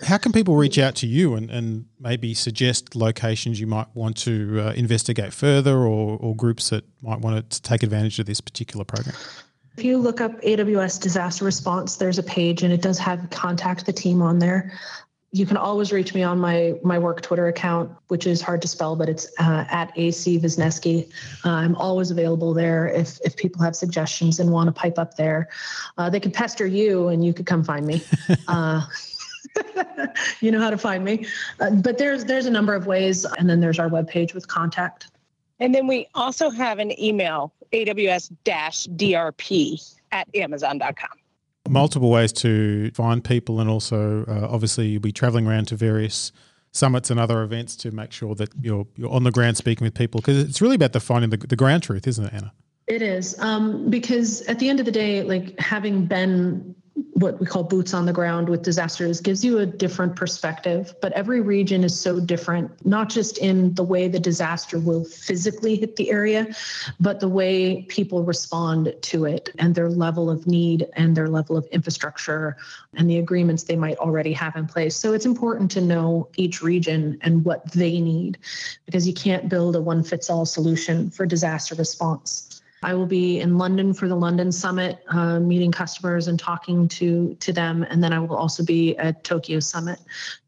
How 0.00 0.18
can 0.18 0.32
people 0.32 0.56
reach 0.56 0.78
out 0.78 0.96
to 0.96 1.06
you 1.06 1.34
and, 1.34 1.48
and 1.48 1.86
maybe 2.00 2.34
suggest 2.34 2.96
locations 2.96 3.60
you 3.60 3.68
might 3.68 3.86
want 3.94 4.16
to 4.18 4.60
uh, 4.60 4.72
investigate 4.72 5.32
further 5.32 5.78
or, 5.78 6.18
or 6.18 6.34
groups 6.34 6.70
that 6.70 6.84
might 7.02 7.20
want 7.20 7.48
to 7.50 7.62
take 7.62 7.84
advantage 7.84 8.18
of 8.18 8.26
this 8.26 8.40
particular 8.40 8.84
program? 8.84 9.14
If 9.76 9.84
you 9.84 9.98
look 9.98 10.20
up 10.20 10.40
AWS 10.42 11.00
disaster 11.00 11.44
response, 11.44 11.96
there's 11.96 12.18
a 12.18 12.22
page 12.22 12.62
and 12.62 12.72
it 12.72 12.82
does 12.82 12.98
have 12.98 13.30
contact 13.30 13.86
the 13.86 13.92
team 13.92 14.22
on 14.22 14.38
there. 14.40 14.72
You 15.34 15.46
can 15.46 15.56
always 15.56 15.92
reach 15.92 16.14
me 16.14 16.22
on 16.22 16.38
my 16.38 16.74
my 16.82 16.98
work 16.98 17.22
Twitter 17.22 17.46
account, 17.48 17.90
which 18.08 18.26
is 18.26 18.42
hard 18.42 18.60
to 18.62 18.68
spell, 18.68 18.96
but 18.96 19.08
it's 19.08 19.26
uh, 19.38 19.64
at 19.70 19.90
AC 19.96 20.38
Wisniewski. 20.38 21.08
Uh, 21.44 21.50
I'm 21.50 21.74
always 21.76 22.10
available 22.10 22.52
there 22.52 22.88
if 22.88 23.18
if 23.24 23.34
people 23.36 23.62
have 23.62 23.74
suggestions 23.74 24.40
and 24.40 24.52
want 24.52 24.68
to 24.68 24.72
pipe 24.72 24.98
up 24.98 25.16
there. 25.16 25.48
Uh, 25.96 26.10
they 26.10 26.20
can 26.20 26.32
pester 26.32 26.66
you, 26.66 27.08
and 27.08 27.24
you 27.24 27.32
could 27.32 27.46
come 27.46 27.64
find 27.64 27.86
me. 27.86 28.02
Uh, 28.48 28.82
you 30.40 30.50
know 30.50 30.60
how 30.60 30.70
to 30.70 30.78
find 30.78 31.04
me. 31.04 31.26
Uh, 31.60 31.70
but 31.70 31.98
there's 31.98 32.24
there's 32.24 32.46
a 32.46 32.50
number 32.50 32.74
of 32.74 32.86
ways, 32.86 33.24
and 33.24 33.48
then 33.48 33.60
there's 33.60 33.78
our 33.78 33.88
webpage 33.88 34.34
with 34.34 34.48
contact. 34.48 35.08
And 35.60 35.74
then 35.74 35.86
we 35.86 36.08
also 36.14 36.50
have 36.50 36.78
an 36.80 36.98
email, 37.00 37.52
aws-drp 37.72 38.30
at 40.10 40.34
amazon.com. 40.34 41.21
Multiple 41.68 42.10
ways 42.10 42.32
to 42.34 42.90
find 42.92 43.22
people, 43.24 43.60
and 43.60 43.70
also 43.70 44.24
uh, 44.26 44.48
obviously 44.50 44.88
you'll 44.88 45.00
be 45.00 45.12
traveling 45.12 45.46
around 45.46 45.68
to 45.68 45.76
various 45.76 46.32
summits 46.72 47.10
and 47.10 47.20
other 47.20 47.42
events 47.42 47.76
to 47.76 47.90
make 47.92 48.12
sure 48.12 48.34
that 48.34 48.48
you're 48.60 48.86
you're 48.96 49.10
on 49.10 49.22
the 49.24 49.30
ground 49.30 49.56
speaking 49.56 49.84
with 49.84 49.94
people 49.94 50.20
because 50.20 50.38
it's 50.38 50.60
really 50.60 50.74
about 50.74 50.92
the 50.92 51.00
finding 51.00 51.30
the, 51.30 51.36
the 51.36 51.56
ground 51.56 51.82
truth, 51.82 52.06
isn't 52.06 52.24
it, 52.26 52.32
Anna? 52.32 52.52
It 52.88 53.00
is 53.00 53.38
um, 53.38 53.88
because 53.90 54.42
at 54.42 54.58
the 54.58 54.68
end 54.68 54.80
of 54.80 54.86
the 54.86 54.92
day, 54.92 55.22
like 55.22 55.58
having 55.60 56.06
been 56.06 56.74
what 57.14 57.38
we 57.38 57.46
call 57.46 57.62
boots 57.62 57.92
on 57.92 58.06
the 58.06 58.12
ground 58.12 58.48
with 58.48 58.62
disasters 58.62 59.20
gives 59.20 59.44
you 59.44 59.58
a 59.58 59.66
different 59.66 60.16
perspective. 60.16 60.94
But 61.02 61.12
every 61.12 61.40
region 61.40 61.84
is 61.84 61.98
so 61.98 62.18
different, 62.18 62.86
not 62.86 63.10
just 63.10 63.38
in 63.38 63.74
the 63.74 63.84
way 63.84 64.08
the 64.08 64.18
disaster 64.18 64.78
will 64.78 65.04
physically 65.04 65.76
hit 65.76 65.96
the 65.96 66.10
area, 66.10 66.46
but 67.00 67.20
the 67.20 67.28
way 67.28 67.82
people 67.82 68.24
respond 68.24 68.94
to 69.02 69.26
it 69.26 69.50
and 69.58 69.74
their 69.74 69.90
level 69.90 70.30
of 70.30 70.46
need 70.46 70.86
and 70.94 71.14
their 71.14 71.28
level 71.28 71.56
of 71.56 71.66
infrastructure 71.66 72.56
and 72.94 73.10
the 73.10 73.18
agreements 73.18 73.64
they 73.64 73.76
might 73.76 73.98
already 73.98 74.32
have 74.32 74.56
in 74.56 74.66
place. 74.66 74.96
So 74.96 75.12
it's 75.12 75.26
important 75.26 75.70
to 75.72 75.82
know 75.82 76.28
each 76.36 76.62
region 76.62 77.18
and 77.20 77.44
what 77.44 77.70
they 77.72 78.00
need 78.00 78.38
because 78.86 79.06
you 79.06 79.14
can't 79.14 79.50
build 79.50 79.76
a 79.76 79.80
one 79.80 80.02
fits 80.02 80.30
all 80.30 80.46
solution 80.46 81.10
for 81.10 81.26
disaster 81.26 81.74
response. 81.74 82.61
I 82.82 82.94
will 82.94 83.06
be 83.06 83.40
in 83.40 83.58
London 83.58 83.94
for 83.94 84.08
the 84.08 84.16
London 84.16 84.50
Summit, 84.50 84.98
uh, 85.08 85.38
meeting 85.38 85.70
customers 85.70 86.26
and 86.28 86.38
talking 86.38 86.88
to 86.88 87.36
to 87.40 87.52
them, 87.52 87.84
and 87.88 88.02
then 88.02 88.12
I 88.12 88.18
will 88.18 88.36
also 88.36 88.64
be 88.64 88.96
at 88.96 89.24
Tokyo 89.24 89.60
Summit 89.60 90.00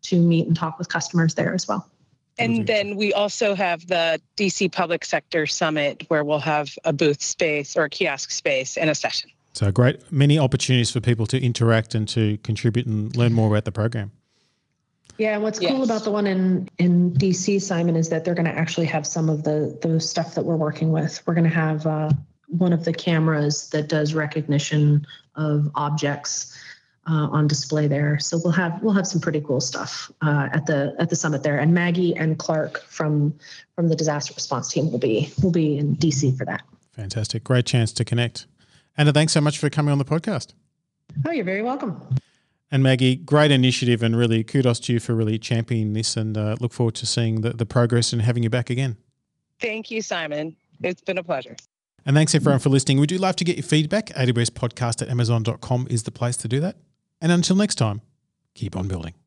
to 0.03 0.19
meet 0.19 0.47
and 0.47 0.57
talk 0.57 0.79
with 0.79 0.89
customers 0.89 1.35
there 1.35 1.55
as 1.55 1.69
well. 1.69 1.89
And 2.37 2.67
then 2.67 2.97
we 2.97 3.13
also 3.13 3.55
have 3.55 3.87
the 3.87 4.21
DC 4.37 4.73
Public 4.73 5.05
Sector 5.05 5.47
Summit 5.47 6.05
where 6.09 6.25
we'll 6.25 6.41
have 6.41 6.77
a 6.85 6.93
booth 6.93 7.23
space 7.23 7.77
or 7.77 7.85
a 7.85 7.91
kiosk 7.91 8.33
space 8.33 8.77
and 8.77 8.91
a 8.91 8.95
session. 8.95 9.31
So 9.53 9.71
great, 9.71 10.11
many 10.11 10.37
opportunities 10.37 10.91
for 10.91 11.01
people 11.01 11.27
to 11.27 11.41
interact 11.41 11.95
and 11.95 12.09
to 12.09 12.39
contribute 12.39 12.87
and 12.87 13.15
learn 13.17 13.33
more 13.33 13.49
about 13.49 13.65
the 13.65 13.73
program. 13.73 14.11
Yeah, 15.19 15.37
what's 15.39 15.61
yes. 15.61 15.71
cool 15.71 15.85
about 15.85 16.05
the 16.05 16.11
one 16.11 16.27
in 16.27 16.69
in 16.79 17.13
DC, 17.13 17.61
Simon, 17.63 17.97
is 17.97 18.09
that 18.09 18.25
they're 18.25 18.35
going 18.35 18.47
to 18.47 18.59
actually 18.59 18.87
have 18.87 19.07
some 19.07 19.29
of 19.29 19.45
the 19.45 19.79
the 19.83 20.01
stuff 20.01 20.35
that 20.35 20.45
we're 20.45 20.57
working 20.57 20.91
with. 20.91 21.23
We're 21.27 21.35
going 21.35 21.49
to 21.49 21.55
have 21.55 21.87
uh, 21.87 22.11
one 22.49 22.73
of 22.73 22.85
the 22.85 22.93
cameras 22.93 23.71
that 23.71 23.89
does 23.89 24.15
recognition 24.15 25.07
of 25.37 25.71
objects 25.75 26.57
uh, 27.09 27.29
on 27.31 27.47
display 27.47 27.87
there. 27.87 28.19
So 28.19 28.41
we'll 28.43 28.53
have 28.53 28.83
we'll 28.83 28.95
have 28.95 29.07
some 29.07 29.21
pretty 29.21 29.41
cool 29.41 29.61
stuff 29.61 30.11
uh, 30.23 30.49
at 30.53 30.67
the 30.67 30.95
at 30.99 31.11
the 31.11 31.17
summit 31.17 31.43
there. 31.43 31.59
And 31.59 31.75
Maggie 31.75 32.17
and 32.17 32.39
Clark 32.39 32.83
from 32.85 33.35
from 33.75 33.89
the 33.89 33.97
disaster 33.97 34.33
response 34.35 34.69
team 34.69 34.91
will 34.91 34.99
be 34.99 35.33
will 35.43 35.53
be 35.53 35.79
in 35.79 35.97
DC 35.97 36.37
for 36.37 36.45
that. 36.47 36.63
Fantastic, 36.93 37.45
great 37.45 37.67
chance 37.67 37.93
to 37.93 38.05
connect. 38.05 38.47
Anna, 38.97 39.13
thanks 39.13 39.33
so 39.33 39.41
much 39.41 39.59
for 39.59 39.69
coming 39.69 39.91
on 39.91 39.99
the 39.99 40.05
podcast. 40.05 40.55
Oh, 41.27 41.33
you're 41.33 41.45
very 41.45 41.63
welcome. 41.63 42.01
And 42.75 42.83
Maggie, 42.83 43.15
great 43.15 43.53
initiative 43.53 44.03
and 44.03 44.17
really 44.17 44.43
kudos 44.43 44.81
to 44.81 44.95
you 44.95 44.99
for 44.99 45.15
really 45.15 45.39
championing 45.39 45.93
this 45.93 46.17
and 46.17 46.37
uh, 46.37 46.57
look 46.59 46.73
forward 46.73 46.97
to 46.97 47.07
seeing 47.07 47.43
the, 47.43 47.51
the 47.51 47.65
progress 47.65 48.13
and 48.13 48.21
having 48.21 48.43
you 48.43 48.51
back 48.51 48.69
again. 48.69 48.97
Thank 49.61 49.93
you, 49.93 50.03
Simon. 50.03 50.57
It's 50.83 51.01
been 51.01 51.17
a 51.17 51.23
pleasure. 51.23 51.55
And 52.05 52.17
thanks 52.17 52.35
everyone 52.35 52.59
for 52.59 52.71
listening. 52.71 52.99
We 52.99 53.07
do 53.07 53.17
love 53.17 53.37
to 53.37 53.45
get 53.45 53.55
your 53.57 53.63
feedback. 53.63 54.07
AWS 54.07 54.51
podcast 54.51 55.03
at 55.03 55.09
amazon.com 55.09 55.87
is 55.89 56.03
the 56.03 56.11
place 56.11 56.37
to 56.39 56.49
do 56.49 56.59
that. 56.59 56.75
And 57.21 57.31
until 57.31 57.55
next 57.55 57.77
time, 57.77 58.01
keep 58.57 58.75
on 58.75 58.89
building. 58.89 59.15